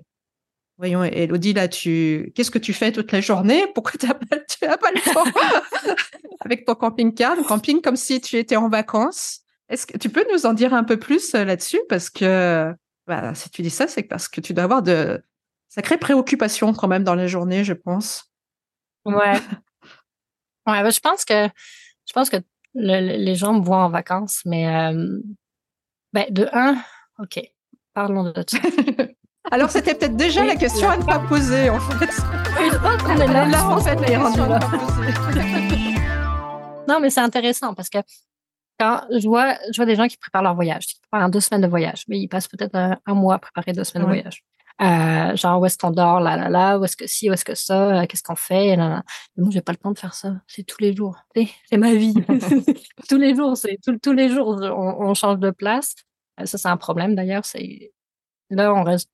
voyons, 0.78 1.02
Elodie, 1.04 1.54
là, 1.54 1.68
tu, 1.68 2.32
qu'est-ce 2.34 2.50
que 2.50 2.58
tu 2.58 2.72
fais 2.72 2.92
toute 2.92 3.12
la 3.12 3.20
journée? 3.20 3.64
Pourquoi 3.74 3.92
tu 3.98 4.06
n'as 4.06 4.14
pas, 4.14 4.76
pas, 4.76 4.90
le 4.92 5.12
temps? 5.12 5.94
Avec 6.40 6.64
ton 6.64 6.74
camping-car, 6.74 7.36
camping 7.48 7.80
comme 7.80 7.96
si 7.96 8.20
tu 8.20 8.36
étais 8.36 8.56
en 8.56 8.68
vacances 8.68 9.40
Est-ce 9.68 9.86
que 9.86 9.98
tu 9.98 10.08
peux 10.08 10.24
nous 10.32 10.46
en 10.46 10.52
dire 10.52 10.74
un 10.74 10.84
peu 10.84 10.98
plus 10.98 11.34
euh, 11.34 11.44
là-dessus? 11.44 11.80
Parce 11.88 12.10
que 12.10 12.72
bah, 13.06 13.34
si 13.34 13.50
tu 13.50 13.62
dis 13.62 13.70
ça, 13.70 13.88
c'est 13.88 14.02
parce 14.02 14.28
que 14.28 14.40
tu 14.40 14.52
dois 14.52 14.64
avoir 14.64 14.82
de 14.82 15.20
sacrées 15.68 15.98
préoccupations 15.98 16.72
quand 16.72 16.88
même 16.88 17.04
dans 17.04 17.14
la 17.14 17.26
journée, 17.26 17.64
je 17.64 17.72
pense. 17.72 18.30
Ouais. 19.04 19.34
Ouais, 20.68 20.82
ben, 20.82 20.90
je 20.90 20.98
pense 20.98 21.24
que 21.24 21.46
je 22.08 22.12
pense 22.12 22.28
que 22.28 22.38
les 22.74 23.34
gens 23.36 23.52
me 23.52 23.60
voient 23.60 23.84
en 23.84 23.88
vacances, 23.88 24.42
mais 24.44 24.66
euh, 24.66 25.20
ben, 26.12 26.26
de 26.30 26.48
un, 26.52 26.76
OK, 27.20 27.40
parlons 27.94 28.24
de 28.24 28.44
ça. 28.46 28.58
Alors, 29.52 29.70
c'était 29.70 29.94
peut-être 29.94 30.16
déjà 30.16 30.44
la 30.44 30.56
question 30.56 30.90
à 30.90 30.96
ne 30.96 31.04
pas 31.04 31.20
poser, 31.20 31.70
en 31.70 31.78
fait. 31.78 32.06
je 32.10 32.76
pense 32.78 33.02
qu'on 33.02 33.16
est 33.20 33.28
là, 33.28 33.68
en 33.68 33.80
fait, 33.80 34.10
est 34.10 34.16
rendu 34.16 34.40
là. 34.40 34.58
non, 36.88 36.98
mais 37.00 37.10
c'est 37.10 37.20
intéressant 37.20 37.72
parce 37.72 37.88
que 37.88 37.98
quand 38.78 39.02
je 39.10 39.26
vois, 39.28 39.56
je 39.70 39.76
vois 39.76 39.86
des 39.86 39.94
gens 39.94 40.08
qui 40.08 40.16
préparent 40.16 40.42
leur 40.42 40.54
voyage, 40.54 40.86
qui 40.86 41.00
préparent 41.00 41.30
deux 41.30 41.40
semaines 41.40 41.62
de 41.62 41.68
voyage, 41.68 42.04
mais 42.08 42.18
ils 42.18 42.28
passent 42.28 42.48
peut-être 42.48 42.74
un, 42.74 43.14
mois 43.14 43.36
à 43.36 43.38
préparer 43.38 43.72
deux 43.72 43.84
semaines 43.84 44.02
de 44.04 44.08
voyage. 44.08 44.42
Euh, 44.82 45.34
genre, 45.36 45.60
où 45.60 45.64
est-ce 45.64 45.78
qu'on 45.78 45.90
dort, 45.90 46.20
là, 46.20 46.36
là, 46.36 46.50
là, 46.50 46.78
où 46.78 46.84
est-ce 46.84 46.96
que 46.96 47.06
si, 47.06 47.30
où 47.30 47.32
est-ce 47.32 47.46
que 47.46 47.54
ça, 47.54 48.02
euh, 48.02 48.06
qu'est-ce 48.06 48.22
qu'on 48.22 48.36
fait, 48.36 48.76
là, 48.76 48.88
là. 48.88 49.02
Mais 49.36 49.44
moi, 49.44 49.50
j'ai 49.50 49.62
pas 49.62 49.72
le 49.72 49.78
temps 49.78 49.92
de 49.92 49.98
faire 49.98 50.14
ça. 50.14 50.34
C'est 50.46 50.64
tous 50.64 50.80
les 50.80 50.94
jours. 50.94 51.16
C'est 51.34 51.78
ma 51.78 51.94
vie. 51.94 52.14
tous 53.08 53.16
les 53.16 53.34
jours, 53.34 53.56
c'est 53.56 53.78
tous 54.02 54.12
les 54.12 54.28
jours, 54.28 54.60
on, 54.60 55.14
change 55.14 55.38
de 55.38 55.50
place. 55.50 55.94
Euh, 56.40 56.44
ça, 56.44 56.58
c'est 56.58 56.68
un 56.68 56.76
problème 56.76 57.14
d'ailleurs. 57.14 57.46
C'est 57.46 57.92
là, 58.50 58.74
on 58.74 58.84
reste, 58.84 59.10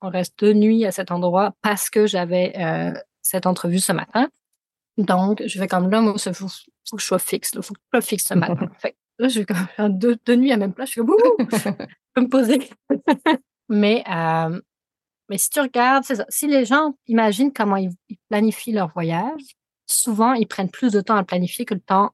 on 0.00 0.10
reste 0.10 0.38
deux 0.38 0.52
nuits 0.52 0.86
à 0.86 0.92
cet 0.92 1.10
endroit 1.10 1.54
parce 1.60 1.90
que 1.90 2.06
j'avais 2.06 2.52
euh, 2.58 2.92
cette 3.20 3.46
entrevue 3.46 3.80
ce 3.80 3.92
matin. 3.92 4.28
Donc, 4.96 5.42
je 5.44 5.58
vais 5.58 5.66
comme 5.66 5.90
là, 5.90 6.00
moi, 6.00 6.14
il 6.24 6.34
faut, 6.34 6.48
faut, 6.48 6.96
que 6.96 7.02
je 7.02 7.06
sois 7.06 7.18
fixe. 7.18 7.50
Il 7.54 7.62
faut 7.62 7.74
que 7.74 7.80
je 7.92 7.98
sois 7.98 8.00
fixe 8.00 8.24
ce 8.26 8.34
matin. 8.34 8.70
fait, 8.78 8.96
là, 9.18 9.26
je 9.26 9.40
vais 9.40 9.44
comme 9.44 9.66
faire 9.76 9.90
deux, 9.90 10.16
deux, 10.24 10.36
nuits 10.36 10.52
à 10.52 10.56
même 10.56 10.72
place. 10.72 10.90
Je 10.90 10.92
suis 10.92 11.00
comme, 11.00 11.16
je 11.50 11.84
peux 12.14 12.20
me 12.20 12.28
poser. 12.28 12.70
mais, 13.68 14.04
euh, 14.08 14.60
mais 15.30 15.38
si 15.38 15.48
tu 15.48 15.60
regardes, 15.60 16.04
si 16.28 16.46
les 16.48 16.64
gens 16.64 16.94
imaginent 17.06 17.52
comment 17.52 17.76
ils, 17.76 17.92
planifient 18.28 18.72
leur 18.72 18.88
voyage, 18.88 19.56
souvent, 19.86 20.32
ils 20.32 20.46
prennent 20.46 20.70
plus 20.70 20.92
de 20.92 21.00
temps 21.00 21.14
à 21.14 21.22
planifier 21.22 21.64
que 21.64 21.74
le 21.74 21.80
temps 21.80 22.10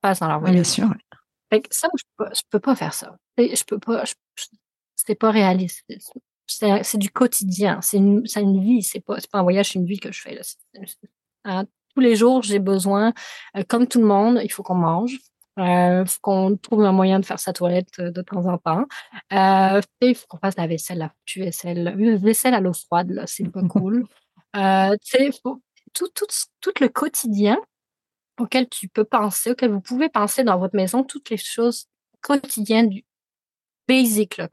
passe 0.00 0.20
dans 0.20 0.28
leur 0.28 0.38
voyage. 0.38 0.54
bien 0.54 0.64
sûr. 0.64 0.88
Fait 1.52 1.62
que 1.62 1.68
ça, 1.72 1.88
je 1.98 2.04
peux, 2.16 2.28
je 2.32 2.42
peux 2.48 2.60
pas 2.60 2.76
faire 2.76 2.94
ça. 2.94 3.16
Je 3.36 3.64
peux 3.64 3.80
pas, 3.80 4.04
c'est 4.94 5.16
pas 5.16 5.32
réaliste. 5.32 5.84
C'est 6.46 6.96
du 6.96 7.10
quotidien. 7.10 7.80
C'est 7.80 7.96
une, 7.96 8.24
une 8.36 8.62
vie. 8.62 8.82
C'est 8.84 9.00
pas, 9.00 9.16
pas 9.32 9.40
un 9.40 9.42
voyage, 9.42 9.72
c'est 9.72 9.78
une 9.80 9.86
vie 9.86 9.98
que 9.98 10.12
je 10.12 10.20
fais. 10.20 10.36
Là. 10.36 10.42
Hein, 11.44 11.64
tous 11.94 12.00
les 12.00 12.14
jours, 12.14 12.42
j'ai 12.42 12.60
besoin, 12.60 13.12
euh, 13.56 13.64
comme 13.66 13.88
tout 13.88 13.98
le 13.98 14.06
monde, 14.06 14.40
il 14.44 14.52
faut 14.52 14.62
qu'on 14.62 14.76
mange. 14.76 15.18
Euh, 15.60 16.04
faut 16.06 16.18
qu'on 16.22 16.56
trouve 16.56 16.84
un 16.84 16.92
moyen 16.92 17.20
de 17.20 17.26
faire 17.26 17.38
sa 17.38 17.52
toilette 17.52 17.98
euh, 17.98 18.10
de 18.10 18.22
temps 18.22 18.46
en 18.46 18.58
temps. 18.58 18.86
Euh, 19.32 19.80
il 20.00 20.14
faut 20.14 20.26
qu'on 20.28 20.38
fasse 20.38 20.56
la 20.56 20.66
vaisselle, 20.66 20.98
la 20.98 21.10
foutue 21.10 21.40
vaisselle. 21.40 21.84
La 21.84 22.16
vaisselle 22.16 22.54
à 22.54 22.60
l'eau 22.60 22.72
froide, 22.72 23.10
là, 23.10 23.26
c'est 23.26 23.48
pas 23.48 23.62
cool. 23.62 24.06
Euh, 24.56 24.96
faut, 25.44 25.62
tout, 25.92 26.08
tout, 26.08 26.26
tout 26.60 26.72
le 26.80 26.88
quotidien 26.88 27.56
auquel 28.36 28.68
tu 28.68 28.88
peux 28.88 29.04
penser, 29.04 29.52
auquel 29.52 29.70
vous 29.70 29.80
pouvez 29.80 30.08
penser 30.08 30.42
dans 30.42 30.58
votre 30.58 30.74
maison, 30.74 31.04
toutes 31.04 31.30
les 31.30 31.36
choses 31.36 31.86
quotidiennes 32.20 32.88
du 32.88 33.04
basic, 33.86 34.38
là. 34.38 34.48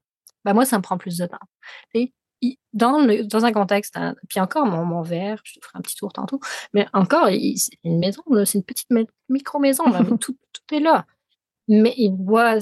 Ben 0.46 0.54
moi, 0.54 0.66
ça 0.66 0.78
me 0.78 0.84
prend 0.84 1.00
plus 1.00 1.18
de 1.18 1.26
temps 1.26 1.40
dans, 2.74 3.00
le, 3.00 3.24
dans 3.24 3.46
un 3.46 3.52
contexte, 3.52 3.98
hein, 3.98 4.16
puis 4.30 4.40
encore 4.40 4.66
mon, 4.66 4.86
mon 4.86 5.02
verre, 5.02 5.42
je 5.44 5.54
te 5.54 5.66
ferai 5.66 5.80
un 5.80 5.82
petit 5.82 5.96
tour 5.96 6.14
tantôt, 6.14 6.40
mais 6.74 6.88
encore, 6.94 7.28
c'est 7.28 7.78
une 7.84 8.00
maison, 8.00 8.22
c'est 8.46 8.58
une 8.58 8.64
petite 8.64 8.90
micro-maison, 9.30 9.86
tout, 10.20 10.38
tout, 10.54 10.76
est 10.76 10.80
là. 10.80 11.06
Mais 11.68 11.94
il 11.98 12.16
voit, 12.16 12.60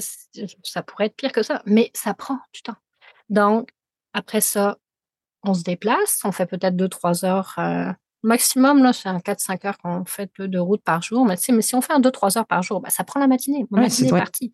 ça 0.62 0.82
pourrait 0.82 1.06
être 1.06 1.16
pire 1.16 1.32
que 1.32 1.42
ça, 1.42 1.62
mais 1.66 1.90
ça 1.94 2.14
prend 2.14 2.38
du 2.52 2.62
temps. 2.62 2.76
Donc, 3.28 3.70
après 4.14 4.40
ça, 4.40 4.78
on 5.44 5.54
se 5.54 5.62
déplace, 5.62 6.20
on 6.24 6.32
fait 6.32 6.46
peut-être 6.46 6.76
deux, 6.76 6.88
trois 6.88 7.24
heures. 7.24 7.54
Euh, 7.58 7.92
maximum, 8.22 8.82
là, 8.82 8.92
c'est 8.92 9.08
un 9.08 9.18
4-5 9.18 9.66
heures 9.66 9.78
qu'on 9.78 10.04
fait 10.04 10.30
de 10.38 10.58
route 10.58 10.82
par 10.82 11.02
jour. 11.02 11.24
Mais, 11.24 11.36
mais 11.50 11.62
si 11.62 11.74
on 11.74 11.80
fait 11.80 11.92
un 11.92 12.00
2-3 12.00 12.38
heures 12.38 12.46
par 12.46 12.62
jour, 12.62 12.80
bah, 12.80 12.90
ça 12.90 13.04
prend 13.04 13.20
la 13.20 13.28
matinée. 13.28 13.64
Mon 13.70 13.80
matinée 13.80 14.08
est 14.08 14.12
partie. 14.12 14.52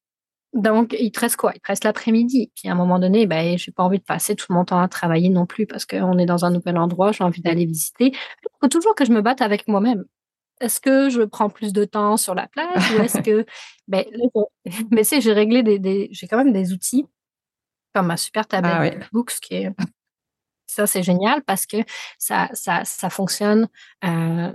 Donc, 0.52 0.94
il 0.98 1.10
te 1.10 1.20
reste 1.20 1.36
quoi? 1.36 1.52
Il 1.54 1.60
te 1.60 1.68
reste 1.68 1.84
l'après-midi. 1.84 2.52
Puis 2.54 2.68
à 2.68 2.72
un 2.72 2.74
moment 2.74 2.98
donné, 2.98 3.26
ben, 3.26 3.56
j'ai 3.56 3.72
pas 3.72 3.82
envie 3.82 3.98
de 3.98 4.04
passer 4.04 4.36
tout 4.36 4.52
mon 4.52 4.64
temps 4.64 4.80
à 4.80 4.88
travailler 4.88 5.30
non 5.30 5.46
plus 5.46 5.66
parce 5.66 5.86
qu'on 5.86 6.18
est 6.18 6.26
dans 6.26 6.44
un 6.44 6.50
nouvel 6.50 6.76
endroit, 6.76 7.12
j'ai 7.12 7.24
envie 7.24 7.40
d'aller 7.40 7.64
visiter. 7.64 8.12
Il 8.12 8.48
faut 8.60 8.68
toujours 8.68 8.94
que 8.94 9.04
je 9.04 9.12
me 9.12 9.22
batte 9.22 9.40
avec 9.40 9.66
moi-même. 9.66 10.04
Est-ce 10.60 10.80
que 10.80 11.08
je 11.08 11.22
prends 11.22 11.48
plus 11.48 11.72
de 11.72 11.84
temps 11.84 12.16
sur 12.16 12.34
la 12.34 12.46
plage 12.48 12.92
ou 12.92 13.02
est-ce 13.02 13.18
que, 13.22 13.46
ben, 13.88 14.04
mais 14.90 15.04
c'est, 15.04 15.20
j'ai 15.20 15.32
réglé 15.32 15.62
des, 15.62 16.08
j'ai 16.12 16.26
quand 16.26 16.38
même 16.38 16.52
des 16.52 16.72
outils 16.72 17.06
comme 17.94 18.06
ma 18.06 18.16
super 18.16 18.46
tablette 18.46 18.98
ah 19.02 19.06
Books 19.12 19.34
qui 19.42 19.54
est, 19.54 19.70
ça 20.66 20.86
c'est 20.86 21.02
génial 21.02 21.42
parce 21.42 21.66
que 21.66 21.76
ça, 22.18 22.48
ça, 22.54 22.84
ça 22.84 23.10
fonctionne 23.10 23.68
euh, 24.04 24.52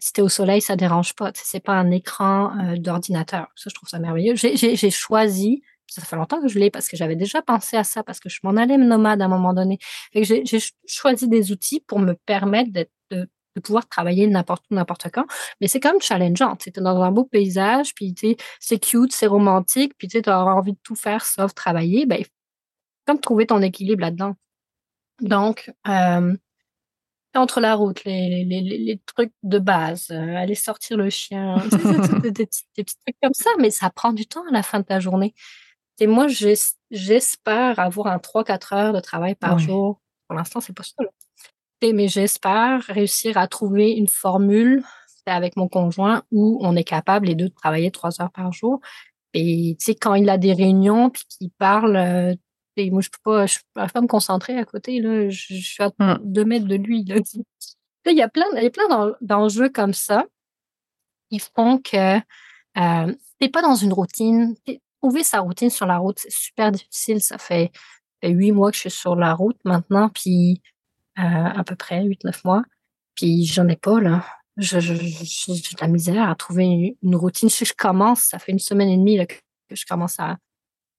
si 0.00 0.12
t'es 0.12 0.22
au 0.22 0.28
soleil, 0.28 0.60
ça 0.60 0.76
dérange 0.76 1.14
pas. 1.14 1.30
C'est 1.34 1.60
pas 1.60 1.74
un 1.74 1.90
écran 1.90 2.52
euh, 2.58 2.76
d'ordinateur. 2.76 3.48
Ça, 3.54 3.70
je 3.70 3.74
trouve 3.74 3.88
ça 3.88 3.98
merveilleux. 3.98 4.34
J'ai 4.34 4.90
choisi, 4.90 5.62
ça 5.86 6.02
fait 6.02 6.16
longtemps 6.16 6.40
que 6.40 6.48
je 6.48 6.58
l'ai 6.58 6.70
parce 6.70 6.88
que 6.88 6.96
j'avais 6.96 7.16
déjà 7.16 7.42
pensé 7.42 7.76
à 7.76 7.84
ça, 7.84 8.02
parce 8.02 8.20
que 8.20 8.28
je 8.28 8.40
m'en 8.42 8.56
allais 8.56 8.76
nomade 8.76 9.20
à 9.22 9.26
un 9.26 9.28
moment 9.28 9.54
donné. 9.54 9.78
J'ai 10.14 10.60
choisi 10.86 11.28
des 11.28 11.52
outils 11.52 11.80
pour 11.86 11.98
me 11.98 12.14
permettre 12.14 12.72
de, 12.72 12.88
de, 13.10 13.28
pouvoir 13.62 13.86
travailler 13.88 14.26
n'importe 14.26 14.64
où, 14.70 14.74
n'importe 14.74 15.08
quand. 15.12 15.26
Mais 15.60 15.68
c'est 15.68 15.80
quand 15.80 15.92
même 15.92 16.00
challengeant. 16.00 16.56
Tu 16.56 16.70
dans 16.70 17.02
un 17.02 17.12
beau 17.12 17.24
paysage, 17.24 17.94
puis 17.94 18.14
c'est 18.58 18.78
cute, 18.78 19.12
c'est 19.12 19.26
romantique, 19.26 19.92
puis 19.98 20.08
tu 20.08 20.22
envie 20.30 20.72
de 20.72 20.78
tout 20.82 20.94
faire 20.94 21.26
sauf 21.26 21.52
travailler. 21.54 22.06
Ben, 22.06 22.24
comme 23.06 23.20
trouver 23.20 23.46
ton 23.46 23.60
équilibre 23.60 24.02
là-dedans. 24.02 24.34
Donc, 25.20 25.70
euh, 25.88 26.34
entre 27.34 27.60
la 27.60 27.74
route, 27.74 28.04
les, 28.04 28.44
les, 28.44 28.60
les, 28.60 29.00
trucs 29.06 29.32
de 29.42 29.58
base, 29.58 30.08
euh, 30.10 30.36
aller 30.36 30.54
sortir 30.54 30.96
le 30.96 31.10
chien, 31.10 31.56
des, 32.22 32.30
des, 32.30 32.46
petits 32.46 32.64
trucs 32.74 33.16
comme 33.22 33.34
ça, 33.34 33.50
mais 33.58 33.70
ça 33.70 33.90
prend 33.90 34.12
du 34.12 34.26
temps 34.26 34.44
à 34.48 34.52
la 34.52 34.62
fin 34.62 34.80
de 34.80 34.84
ta 34.84 35.00
journée. 35.00 35.34
Et 36.00 36.06
moi, 36.06 36.26
j'espère 36.90 37.78
avoir 37.78 38.08
un 38.08 38.16
3-4 38.16 38.74
heures 38.74 38.92
de 38.92 39.00
travail 39.00 39.34
par 39.34 39.58
jour. 39.58 40.00
Pour 40.26 40.36
l'instant, 40.36 40.60
c'est 40.60 40.72
pas 40.72 40.82
ça. 40.82 41.04
mais 41.82 42.08
j'espère 42.08 42.82
réussir 42.84 43.36
à 43.36 43.46
trouver 43.46 43.90
une 43.92 44.08
formule 44.08 44.82
avec 45.26 45.56
mon 45.56 45.68
conjoint 45.68 46.22
où 46.32 46.58
on 46.62 46.74
est 46.74 46.84
capable 46.84 47.26
les 47.26 47.34
deux 47.34 47.50
de 47.50 47.54
travailler 47.54 47.90
3 47.90 48.22
heures 48.22 48.32
par 48.32 48.52
jour. 48.52 48.80
Et 49.34 49.76
tu 49.78 49.84
sais, 49.84 49.94
quand 49.94 50.14
il 50.14 50.28
a 50.30 50.38
des 50.38 50.54
réunions 50.54 51.10
puis 51.10 51.24
qu'il 51.28 51.50
parle 51.50 52.36
moi, 52.90 53.02
je 53.02 53.10
peux 53.10 53.18
pas, 53.22 53.46
je 53.46 53.58
peux 53.74 53.86
pas 53.86 54.00
me 54.00 54.06
concentrer 54.06 54.56
à 54.56 54.64
côté. 54.64 55.00
Là. 55.00 55.28
Je, 55.28 55.54
suis 55.54 55.82
à 55.82 55.90
mmh. 55.98 56.20
deux 56.24 56.44
mètres 56.44 56.66
de 56.66 56.76
lui. 56.76 57.04
Là. 57.08 57.16
Il 58.06 58.16
y 58.16 58.22
a 58.22 58.28
plein, 58.28 58.46
il 58.56 58.62
y 58.62 58.66
a 58.66 58.70
plein 58.70 59.14
d'enjeux 59.20 59.68
comme 59.68 59.92
ça 59.92 60.24
qui 61.30 61.38
font 61.38 61.78
que 61.78 62.16
euh, 62.16 63.06
tu 63.06 63.16
n'es 63.40 63.48
pas 63.48 63.62
dans 63.62 63.74
une 63.74 63.92
routine. 63.92 64.54
Trouver 65.02 65.22
sa 65.22 65.40
routine 65.40 65.70
sur 65.70 65.86
la 65.86 65.98
route, 65.98 66.18
c'est 66.18 66.32
super 66.32 66.72
difficile. 66.72 67.20
Ça 67.20 67.38
fait, 67.38 67.70
huit 68.22 68.52
mois 68.52 68.70
que 68.70 68.76
je 68.76 68.82
suis 68.82 68.90
sur 68.90 69.16
la 69.16 69.32
route 69.34 69.58
maintenant, 69.64 70.08
puis 70.10 70.60
euh, 71.18 71.22
à 71.22 71.64
peu 71.64 71.76
près 71.76 72.02
huit, 72.04 72.22
neuf 72.24 72.44
mois. 72.44 72.62
Puis 73.14 73.44
j'en 73.44 73.68
ai 73.68 73.76
pas, 73.76 74.00
là. 74.00 74.24
J'ai 74.56 74.78
de 74.80 75.80
la 75.80 75.88
misère 75.88 76.28
à 76.28 76.34
trouver 76.34 76.96
une, 77.02 77.16
routine. 77.16 77.48
Si 77.48 77.64
je 77.64 77.72
commence, 77.72 78.22
ça 78.22 78.38
fait 78.38 78.52
une 78.52 78.58
semaine 78.58 78.90
et 78.90 78.96
demie 78.96 79.26
que, 79.26 79.34
je 79.74 79.86
commence 79.86 80.18
à, 80.20 80.36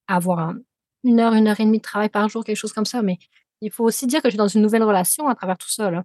à 0.08 0.16
avoir 0.16 0.40
un, 0.40 0.58
une 1.04 1.20
heure, 1.20 1.34
une 1.34 1.48
heure 1.48 1.60
et 1.60 1.66
demie 1.66 1.80
de 1.80 1.84
travail 1.84 2.10
par 2.10 2.30
jour, 2.30 2.44
quelque 2.44 2.58
chose 2.58 2.74
comme 2.74 2.86
ça. 2.86 3.02
Mais 3.02 3.18
il 3.62 3.72
faut 3.72 3.84
aussi 3.84 4.08
dire 4.08 4.22
que 4.22 4.28
je 4.28 4.32
suis 4.32 4.38
dans 4.38 4.48
une 4.48 4.62
nouvelle 4.62 4.84
relation 4.84 5.28
à 5.28 5.36
travers 5.36 5.58
tout 5.58 5.70
ça, 5.70 5.92
là. 5.92 6.04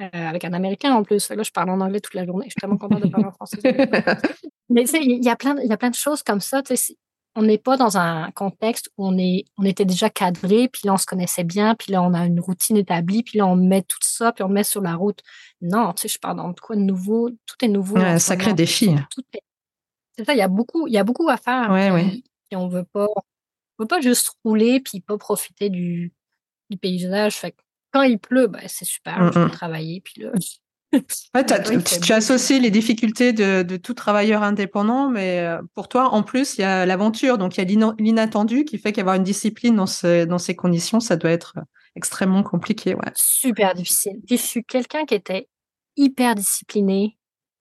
Euh, 0.00 0.06
avec 0.12 0.44
un 0.44 0.52
Américain 0.52 0.94
en 0.94 1.02
plus. 1.02 1.28
Là, 1.28 1.42
je 1.42 1.50
parle 1.50 1.70
en 1.70 1.80
anglais 1.80 1.98
toute 1.98 2.14
la 2.14 2.24
journée. 2.24 2.44
Je 2.46 2.50
suis 2.50 2.60
tellement 2.60 2.76
contente 2.76 3.02
de 3.02 3.08
parler 3.08 3.26
en 3.26 3.32
français. 3.32 3.58
Mais 4.70 4.82
tu 4.82 4.90
sais, 4.90 5.00
il 5.02 5.24
y 5.24 5.28
a 5.28 5.34
plein, 5.34 5.56
il 5.60 5.68
y 5.68 5.72
a 5.72 5.76
plein 5.76 5.90
de 5.90 5.96
choses 5.96 6.22
comme 6.22 6.40
ça. 6.40 6.62
on 7.34 7.42
n'est 7.42 7.58
pas 7.58 7.76
dans 7.76 7.98
un 7.98 8.30
contexte 8.30 8.90
où 8.96 9.08
on 9.08 9.18
est, 9.18 9.46
on 9.56 9.64
était 9.64 9.84
déjà 9.84 10.08
cadré, 10.08 10.68
puis 10.68 10.82
là 10.84 10.94
on 10.94 10.98
se 10.98 11.06
connaissait 11.06 11.42
bien, 11.42 11.74
puis 11.74 11.90
là 11.90 12.02
on 12.02 12.14
a 12.14 12.26
une 12.26 12.38
routine 12.38 12.76
établie, 12.76 13.24
puis 13.24 13.38
là 13.38 13.46
on 13.46 13.56
met 13.56 13.82
tout 13.82 13.98
ça, 14.02 14.30
puis 14.30 14.44
on 14.44 14.48
met 14.48 14.62
sur 14.62 14.82
la 14.82 14.94
route. 14.94 15.20
Non, 15.62 15.92
tu 15.94 16.02
sais, 16.02 16.08
je 16.08 16.18
parle 16.20 16.36
dans 16.36 16.54
quoi 16.54 16.76
de 16.76 16.82
nouveau, 16.82 17.30
tout 17.30 17.56
est 17.62 17.68
nouveau. 17.68 17.96
un 17.96 18.20
sacré 18.20 18.54
défi. 18.54 18.94
C'est 20.16 20.24
ça, 20.24 20.32
il 20.32 20.38
y 20.38 20.42
a 20.42 20.48
beaucoup, 20.48 20.86
il 20.86 20.92
y 20.92 20.98
a 20.98 21.04
beaucoup 21.04 21.28
à 21.28 21.38
faire. 21.38 21.70
Ouais, 21.72 21.90
oui. 21.90 22.22
Et 22.52 22.56
on 22.56 22.68
veut 22.68 22.84
pas, 22.84 23.08
peut 23.78 23.86
pas 23.86 24.00
juste 24.00 24.32
rouler 24.44 24.80
puis 24.80 25.00
pas 25.00 25.18
profiter 25.18 25.70
du, 25.70 26.12
du 26.70 26.76
paysage. 26.76 27.36
Fait 27.36 27.54
quand 27.92 28.02
il 28.02 28.18
pleut, 28.18 28.46
ben, 28.46 28.62
c'est 28.66 28.84
super, 28.84 29.32
je 29.32 29.38
peux 29.38 29.46
mmh. 29.46 29.50
travailler. 29.50 30.00
Puis 30.00 30.22
là, 30.22 30.32
tu 32.02 32.12
associes 32.12 32.60
les 32.60 32.70
difficultés 32.70 33.32
de, 33.32 33.62
de, 33.62 33.76
tout 33.76 33.94
travailleur 33.94 34.42
indépendant, 34.42 35.08
mais 35.08 35.40
euh, 35.40 35.60
pour 35.74 35.88
toi, 35.88 36.12
en 36.14 36.22
plus, 36.22 36.56
il 36.56 36.62
y 36.62 36.64
a 36.64 36.86
l'aventure, 36.86 37.38
donc 37.38 37.56
il 37.56 37.70
y 37.70 37.82
a 37.82 37.94
l'inattendu 37.98 38.64
qui 38.64 38.78
fait 38.78 38.92
qu'avoir 38.92 39.16
une 39.16 39.22
discipline 39.22 39.76
dans, 39.76 39.86
ce, 39.86 40.24
dans 40.24 40.38
ces 40.38 40.56
conditions, 40.56 41.00
ça 41.00 41.16
doit 41.16 41.30
être 41.30 41.54
extrêmement 41.94 42.42
compliqué. 42.42 42.94
Ouais. 42.94 43.10
Super 43.14 43.74
difficile. 43.74 44.20
Je 44.28 44.36
suis 44.36 44.64
quelqu'un 44.64 45.04
qui 45.04 45.14
était 45.14 45.48
hyper 45.96 46.34
discipliné, 46.34 47.17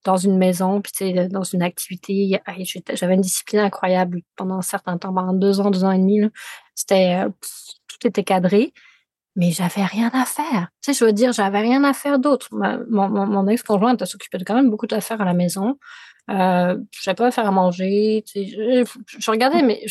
dans 0.08 0.16
une 0.16 0.38
maison, 0.38 0.82
puis 0.82 1.14
dans 1.30 1.44
une 1.44 1.62
activité. 1.62 2.40
J'avais 2.94 3.16
une 3.16 3.22
discipline 3.22 3.60
incroyable 3.60 4.22
pendant 4.38 4.56
un 4.56 4.62
certain 4.62 4.98
temps, 4.98 5.14
pendant 5.14 5.34
deux 5.34 5.60
ans, 5.60 5.70
deux 5.70 5.84
ans 5.84 5.92
et 5.92 6.00
demi. 6.00 6.22
C'était 6.76 7.26
euh, 7.26 7.30
tout 7.90 8.08
était 8.08 8.24
cadré, 8.24 8.74
mais 9.36 9.52
j'avais 9.52 9.84
rien 9.84 10.10
à 10.14 10.24
faire. 10.24 10.70
Tu 10.82 10.94
sais, 10.94 11.00
je 11.00 11.04
veux 11.04 11.12
dire, 11.12 11.34
j'avais 11.34 11.60
rien 11.60 11.84
à 11.84 11.92
faire 11.94 12.20
d'autre. 12.20 12.48
Mon, 12.90 13.48
ex-conjointe 13.50 14.06
s'occupait 14.06 14.40
quand 14.46 14.56
même 14.56 14.70
beaucoup 14.70 14.88
d'affaires 14.88 15.20
à 15.20 15.26
la 15.26 15.34
maison. 15.34 15.78
Euh, 16.30 16.78
j'avais 17.02 17.16
pas 17.16 17.28
à 17.28 17.32
faire 17.32 17.46
à 17.46 17.52
manger. 17.52 18.24
Je, 18.34 18.86
je, 19.08 19.32
regardais, 19.32 19.62
mais 19.62 19.82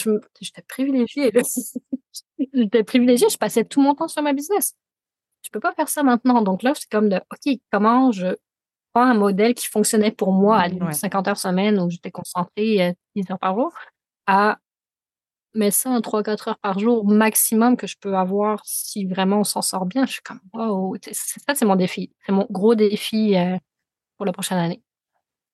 j'étais 0.41 0.63
privilégiée. 0.63 1.31
j'étais 2.55 2.85
privilégiée. 2.85 3.29
Je 3.29 3.37
passais 3.37 3.65
tout 3.65 3.83
mon 3.83 3.95
temps 3.95 4.09
sur 4.09 4.23
ma 4.23 4.33
business. 4.33 4.75
Je 5.45 5.51
peux 5.51 5.61
pas 5.61 5.75
faire 5.75 5.91
ça 5.91 6.03
maintenant. 6.03 6.41
Donc 6.41 6.63
là, 6.63 6.73
c'est 6.75 6.91
comme 6.91 7.11
de, 7.11 7.17
OK, 7.17 7.61
comment 7.71 8.13
je 8.13 8.35
un 9.05 9.15
modèle 9.15 9.55
qui 9.55 9.67
fonctionnait 9.67 10.11
pour 10.11 10.33
moi 10.33 10.63
à 10.63 10.93
50 10.93 11.29
heures 11.29 11.39
semaine 11.39 11.81
où 11.81 11.91
j'étais 11.91 12.11
concentrée 12.11 12.97
10 13.15 13.23
euh, 13.23 13.33
heures 13.33 13.39
par 13.39 13.55
jour 13.55 13.73
à 14.27 14.59
mais 15.57 15.71
ça 15.71 15.91
en 15.91 16.01
3-4 16.01 16.51
heures 16.51 16.59
par 16.59 16.79
jour 16.79 17.07
maximum 17.07 17.77
que 17.77 17.87
je 17.87 17.97
peux 17.99 18.15
avoir 18.15 18.61
si 18.65 19.07
vraiment 19.07 19.41
on 19.41 19.45
s'en 19.45 19.63
sort 19.63 19.87
bien. 19.87 20.07
Je 20.07 20.13
suis 20.13 20.23
comme, 20.23 20.41
wow, 20.53 20.97
ça, 21.13 21.55
c'est 21.55 21.65
mon 21.65 21.77
défi. 21.77 22.13
C'est 22.25 22.33
mon 22.33 22.47
gros 22.51 22.75
défi 22.75 23.37
euh, 23.37 23.57
pour 24.17 24.27
la 24.27 24.33
prochaine 24.33 24.59
année. 24.59 24.83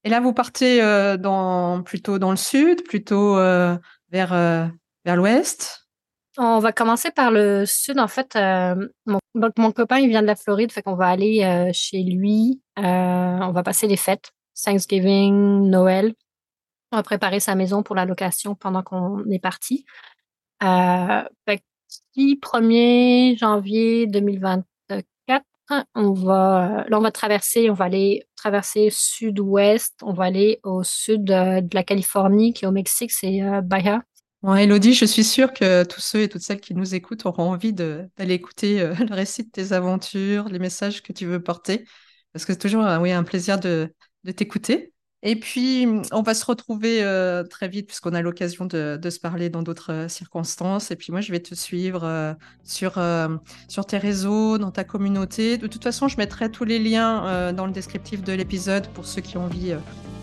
Et 0.03 0.09
là, 0.09 0.19
vous 0.19 0.33
partez 0.33 0.81
euh, 0.81 1.15
dans, 1.15 1.81
plutôt 1.81 2.19
dans 2.19 2.31
le 2.31 2.37
sud, 2.37 2.83
plutôt 2.83 3.37
euh, 3.37 3.77
vers, 4.11 4.31
vers 5.05 5.15
l'ouest? 5.15 5.87
On 6.37 6.59
va 6.59 6.73
commencer 6.73 7.11
par 7.11 7.31
le 7.31 7.65
sud. 7.65 7.99
En 7.99 8.07
fait, 8.07 8.35
mon, 9.05 9.19
mon, 9.35 9.71
copain, 9.71 9.99
il 9.99 10.09
vient 10.09 10.21
de 10.21 10.27
la 10.27 10.35
Floride, 10.35 10.71
fait 10.71 10.81
qu'on 10.81 10.95
va 10.95 11.07
aller 11.07 11.71
chez 11.73 12.03
lui. 12.03 12.61
On 12.77 13.51
va 13.51 13.63
passer 13.63 13.87
les 13.87 13.97
fêtes, 13.97 14.31
Thanksgiving, 14.63 15.69
Noël. 15.69 16.13
On 16.91 16.97
va 16.97 17.03
préparer 17.03 17.39
sa 17.39 17.55
maison 17.55 17.83
pour 17.83 17.95
la 17.95 18.05
location 18.05 18.55
pendant 18.55 18.83
qu'on 18.83 19.23
est 19.29 19.39
parti. 19.39 19.85
Euh, 20.63 21.23
1er 22.15 23.37
janvier 23.37 24.07
2024, 24.07 24.65
on 25.95 26.13
va, 26.13 26.85
là, 26.87 26.97
on 26.97 27.01
va 27.01 27.11
traverser, 27.11 27.69
on 27.69 27.73
va 27.73 27.85
aller 27.85 28.27
traverser 28.35 28.89
sud-ouest, 28.91 29.95
on 30.03 30.13
va 30.13 30.25
aller 30.25 30.59
au 30.63 30.83
sud 30.83 31.23
de, 31.23 31.73
la 31.73 31.83
Californie, 31.83 32.53
qui 32.53 32.65
est 32.65 32.67
au 32.67 32.71
Mexique, 32.71 33.11
c'est 33.11 33.41
euh, 33.41 33.61
Bahia. 33.61 34.03
Bon, 34.41 34.55
Elodie, 34.55 34.93
je 34.93 35.05
suis 35.05 35.23
sûre 35.23 35.53
que 35.53 35.83
tous 35.85 36.01
ceux 36.01 36.23
et 36.23 36.29
toutes 36.29 36.41
celles 36.41 36.59
qui 36.59 36.75
nous 36.75 36.95
écoutent 36.95 37.25
auront 37.25 37.51
envie 37.51 37.71
d'aller 37.71 38.33
écouter 38.33 38.81
euh, 38.81 38.93
le 39.09 39.15
récit 39.15 39.45
de 39.45 39.49
tes 39.49 39.71
aventures, 39.71 40.49
les 40.49 40.59
messages 40.59 41.01
que 41.01 41.13
tu 41.13 41.25
veux 41.25 41.41
porter, 41.41 41.85
parce 42.33 42.45
que 42.45 42.53
c'est 42.53 42.59
toujours 42.59 42.85
oui, 42.99 43.11
un 43.11 43.23
plaisir 43.23 43.59
de, 43.59 43.93
t'écouter. 44.35 44.91
Et 45.25 45.37
puis, 45.37 45.87
on 46.11 46.21
va 46.21 46.33
se 46.33 46.45
retrouver 46.45 47.01
euh, 47.01 47.43
très 47.43 47.69
vite 47.69 47.87
puisqu'on 47.87 48.13
a 48.13 48.21
l'occasion 48.21 48.65
de, 48.65 48.99
se 49.09 49.19
parler 49.19 49.49
dans 49.49 49.61
d'autres 49.61 49.93
euh, 49.93 50.07
circonstances. 50.09 50.91
Et 50.91 50.97
puis 50.97 51.13
moi, 51.13 51.21
je 51.21 51.31
vais 51.31 51.39
te 51.39 51.55
suivre 51.55 52.03
euh, 52.03 52.33
sur, 52.65 53.01
sur 53.69 53.85
tes 53.85 53.97
réseaux, 53.97 54.57
dans 54.57 54.71
ta 54.71 54.83
communauté. 54.83 55.57
De 55.57 55.67
toute 55.67 55.83
façon, 55.83 56.09
je 56.09 56.17
mettrai 56.17 56.51
tous 56.51 56.65
les 56.65 56.79
liens 56.79 57.53
dans 57.53 57.65
le 57.65 57.71
descriptif 57.71 58.21
de 58.21 58.33
l'épisode 58.33 58.87
pour 58.89 59.05
ceux 59.05 59.21
qui 59.21 59.37
ont 59.37 59.45
envie 59.45 59.73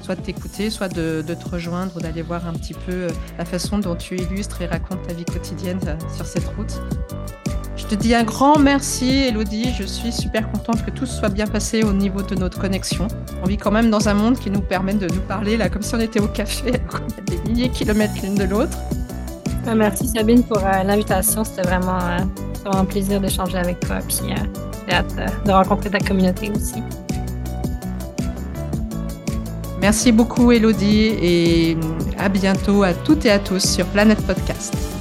soit 0.02 0.16
de 0.16 0.20
t'écouter, 0.20 0.70
soit 0.70 0.88
de, 0.88 1.22
te 1.22 1.48
rejoindre 1.48 2.00
d'aller 2.00 2.22
voir 2.22 2.46
un 2.46 2.52
petit 2.52 2.74
peu 2.74 3.08
la 3.38 3.44
façon 3.44 3.78
dont 3.78 3.96
tu 3.96 4.16
illustres 4.16 4.62
et 4.62 4.66
racontes 4.66 5.06
ta 5.06 5.14
vie 5.14 5.24
quotidienne 5.24 5.80
sur 6.14 6.26
cette 6.26 6.46
route. 6.56 6.80
Je 7.80 7.86
te 7.86 7.94
dis 7.94 8.14
un 8.14 8.24
grand 8.24 8.58
merci, 8.58 9.08
Elodie. 9.08 9.72
Je 9.76 9.84
suis 9.84 10.12
super 10.12 10.50
contente 10.52 10.84
que 10.84 10.90
tout 10.90 11.06
soit 11.06 11.30
bien 11.30 11.46
passé 11.46 11.82
au 11.82 11.92
niveau 11.92 12.22
de 12.22 12.34
notre 12.34 12.60
connexion. 12.60 13.08
On 13.42 13.46
vit 13.46 13.56
quand 13.56 13.70
même 13.70 13.90
dans 13.90 14.08
un 14.08 14.14
monde 14.14 14.38
qui 14.38 14.50
nous 14.50 14.60
permet 14.60 14.94
de 14.94 15.06
nous 15.12 15.20
parler 15.22 15.56
là 15.56 15.68
comme 15.70 15.82
si 15.82 15.94
on 15.94 16.00
était 16.00 16.20
au 16.20 16.28
café, 16.28 16.74
à 17.18 17.20
des 17.22 17.38
milliers 17.48 17.68
de 17.68 17.74
kilomètres 17.74 18.14
l'une 18.22 18.34
de 18.34 18.44
l'autre. 18.44 18.76
Ah, 19.66 19.74
merci 19.74 20.08
Sabine 20.08 20.42
pour 20.44 20.58
euh, 20.58 20.82
l'invitation. 20.84 21.42
C'était 21.42 21.62
vraiment, 21.62 21.98
euh, 21.98 22.70
un 22.72 22.84
plaisir 22.84 23.20
d'échanger 23.20 23.58
avec 23.58 23.80
toi. 23.80 23.98
Puis 24.06 24.30
euh, 24.30 24.36
j'ai 24.86 24.94
hâte 24.94 25.16
de 25.44 25.50
rencontrer 25.50 25.90
ta 25.90 25.98
communauté 26.00 26.50
aussi. 26.50 26.82
Merci 29.80 30.12
beaucoup 30.12 30.52
Elodie 30.52 31.06
et 31.22 31.76
à 32.18 32.28
bientôt 32.28 32.82
à 32.82 32.92
toutes 32.92 33.24
et 33.24 33.30
à 33.30 33.38
tous 33.38 33.60
sur 33.64 33.86
Planète 33.86 34.24
Podcast. 34.26 34.99